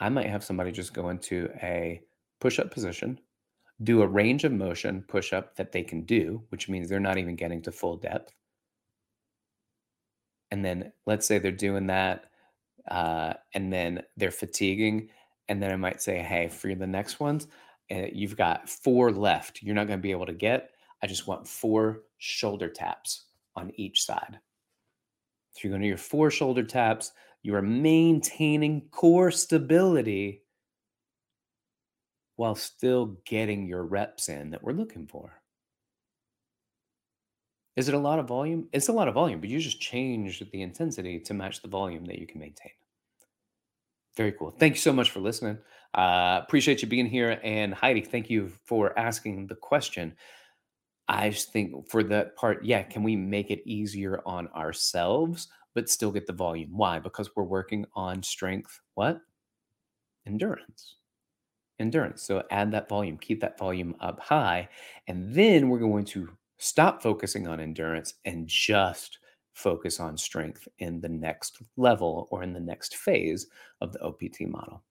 I 0.00 0.08
might 0.08 0.26
have 0.26 0.44
somebody 0.44 0.70
just 0.70 0.94
go 0.94 1.08
into 1.08 1.48
a 1.62 2.02
push 2.40 2.58
up 2.58 2.70
position, 2.70 3.18
do 3.82 4.02
a 4.02 4.06
range 4.06 4.44
of 4.44 4.52
motion 4.52 5.04
push 5.08 5.32
up 5.32 5.56
that 5.56 5.72
they 5.72 5.82
can 5.82 6.02
do, 6.02 6.42
which 6.50 6.68
means 6.68 6.88
they're 6.88 7.00
not 7.00 7.18
even 7.18 7.36
getting 7.36 7.62
to 7.62 7.72
full 7.72 7.96
depth. 7.96 8.32
And 10.50 10.64
then 10.64 10.92
let's 11.06 11.26
say 11.26 11.38
they're 11.38 11.52
doing 11.52 11.88
that 11.88 12.26
uh, 12.88 13.34
and 13.54 13.72
then 13.72 14.02
they're 14.16 14.30
fatiguing. 14.30 15.10
And 15.48 15.62
then 15.62 15.72
I 15.72 15.76
might 15.76 16.00
say, 16.00 16.18
hey, 16.18 16.48
for 16.48 16.74
the 16.74 16.86
next 16.86 17.20
ones, 17.20 17.48
uh, 17.90 18.06
you've 18.12 18.36
got 18.36 18.68
four 18.68 19.10
left. 19.12 19.62
You're 19.62 19.74
not 19.74 19.86
going 19.86 19.98
to 19.98 20.02
be 20.02 20.10
able 20.10 20.26
to 20.26 20.32
get. 20.32 20.70
I 21.02 21.06
just 21.06 21.26
want 21.26 21.46
four 21.46 22.02
shoulder 22.18 22.68
taps 22.68 23.27
on 23.58 23.72
each 23.74 24.04
side. 24.04 24.38
So 25.52 25.60
you're 25.62 25.70
going 25.70 25.82
to 25.82 25.88
your 25.88 25.96
four 25.96 26.30
shoulder 26.30 26.62
taps. 26.62 27.12
You 27.42 27.54
are 27.54 27.62
maintaining 27.62 28.88
core 28.90 29.30
stability 29.30 30.42
while 32.36 32.54
still 32.54 33.18
getting 33.26 33.66
your 33.66 33.84
reps 33.84 34.28
in 34.28 34.50
that 34.50 34.62
we're 34.62 34.72
looking 34.72 35.06
for. 35.06 35.32
Is 37.76 37.88
it 37.88 37.94
a 37.94 37.98
lot 37.98 38.18
of 38.18 38.26
volume? 38.26 38.68
It's 38.72 38.88
a 38.88 38.92
lot 38.92 39.08
of 39.08 39.14
volume, 39.14 39.40
but 39.40 39.48
you 39.48 39.58
just 39.60 39.80
change 39.80 40.42
the 40.50 40.62
intensity 40.62 41.20
to 41.20 41.34
match 41.34 41.62
the 41.62 41.68
volume 41.68 42.04
that 42.06 42.18
you 42.18 42.26
can 42.26 42.40
maintain. 42.40 42.72
Very 44.16 44.32
cool. 44.32 44.50
Thank 44.50 44.74
you 44.74 44.80
so 44.80 44.92
much 44.92 45.12
for 45.12 45.20
listening. 45.20 45.58
Uh, 45.94 46.40
appreciate 46.42 46.82
you 46.82 46.88
being 46.88 47.06
here. 47.06 47.40
And 47.44 47.72
Heidi, 47.72 48.00
thank 48.00 48.28
you 48.28 48.48
for 48.48 48.98
asking 48.98 49.46
the 49.46 49.54
question. 49.54 50.16
I 51.08 51.30
just 51.30 51.52
think 51.52 51.88
for 51.88 52.02
that 52.04 52.36
part, 52.36 52.64
yeah, 52.64 52.82
can 52.82 53.02
we 53.02 53.16
make 53.16 53.50
it 53.50 53.62
easier 53.66 54.20
on 54.26 54.48
ourselves, 54.48 55.48
but 55.74 55.88
still 55.88 56.10
get 56.10 56.26
the 56.26 56.32
volume? 56.32 56.70
Why? 56.76 56.98
Because 56.98 57.30
we're 57.34 57.44
working 57.44 57.86
on 57.94 58.22
strength, 58.22 58.80
what? 58.94 59.20
Endurance. 60.26 60.96
Endurance. 61.78 62.22
So 62.22 62.42
add 62.50 62.72
that 62.72 62.88
volume, 62.88 63.16
keep 63.16 63.40
that 63.40 63.58
volume 63.58 63.94
up 64.00 64.20
high. 64.20 64.68
And 65.06 65.32
then 65.32 65.70
we're 65.70 65.78
going 65.78 66.04
to 66.06 66.28
stop 66.58 67.02
focusing 67.02 67.46
on 67.46 67.60
endurance 67.60 68.14
and 68.24 68.46
just 68.46 69.18
focus 69.54 70.00
on 70.00 70.16
strength 70.16 70.68
in 70.78 71.00
the 71.00 71.08
next 71.08 71.62
level 71.76 72.28
or 72.30 72.42
in 72.42 72.52
the 72.52 72.60
next 72.60 72.96
phase 72.96 73.46
of 73.80 73.92
the 73.92 74.02
OPT 74.02 74.42
model. 74.42 74.82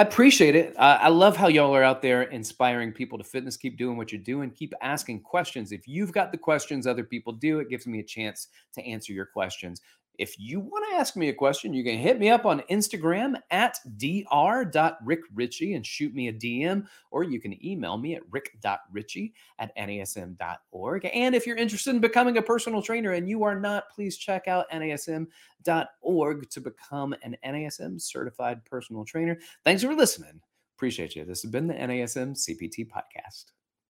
I 0.00 0.02
appreciate 0.02 0.56
it. 0.56 0.74
Uh, 0.78 0.96
I 0.98 1.10
love 1.10 1.36
how 1.36 1.48
y'all 1.48 1.76
are 1.76 1.82
out 1.82 2.00
there 2.00 2.22
inspiring 2.22 2.90
people 2.90 3.18
to 3.18 3.24
fitness. 3.24 3.58
Keep 3.58 3.76
doing 3.76 3.98
what 3.98 4.10
you're 4.10 4.22
doing. 4.22 4.50
Keep 4.50 4.72
asking 4.80 5.20
questions. 5.20 5.72
If 5.72 5.86
you've 5.86 6.10
got 6.10 6.32
the 6.32 6.38
questions 6.38 6.86
other 6.86 7.04
people 7.04 7.34
do, 7.34 7.58
it 7.58 7.68
gives 7.68 7.86
me 7.86 8.00
a 8.00 8.02
chance 8.02 8.48
to 8.72 8.82
answer 8.82 9.12
your 9.12 9.26
questions. 9.26 9.82
If 10.20 10.38
you 10.38 10.60
want 10.60 10.84
to 10.90 10.98
ask 10.98 11.16
me 11.16 11.30
a 11.30 11.34
question, 11.34 11.72
you 11.72 11.82
can 11.82 11.96
hit 11.96 12.20
me 12.20 12.28
up 12.28 12.44
on 12.44 12.60
Instagram 12.70 13.40
at 13.50 13.78
dr.rickrichey 13.96 15.74
and 15.74 15.86
shoot 15.86 16.14
me 16.14 16.28
a 16.28 16.32
DM, 16.34 16.86
or 17.10 17.24
you 17.24 17.40
can 17.40 17.64
email 17.64 17.96
me 17.96 18.16
at 18.16 18.22
rick.richey 18.30 19.32
at 19.58 19.74
nasm.org. 19.78 21.10
And 21.14 21.34
if 21.34 21.46
you're 21.46 21.56
interested 21.56 21.94
in 21.94 22.02
becoming 22.02 22.36
a 22.36 22.42
personal 22.42 22.82
trainer 22.82 23.12
and 23.12 23.30
you 23.30 23.44
are 23.44 23.58
not, 23.58 23.88
please 23.88 24.18
check 24.18 24.46
out 24.46 24.70
nasm.org 24.70 26.50
to 26.50 26.60
become 26.60 27.14
an 27.22 27.34
NASM 27.42 27.98
certified 27.98 28.62
personal 28.66 29.06
trainer. 29.06 29.38
Thanks 29.64 29.82
for 29.82 29.94
listening. 29.94 30.42
Appreciate 30.76 31.16
you. 31.16 31.24
This 31.24 31.40
has 31.40 31.50
been 31.50 31.66
the 31.66 31.72
NASM 31.72 32.36
CPT 32.36 32.90
podcast. 32.90 33.52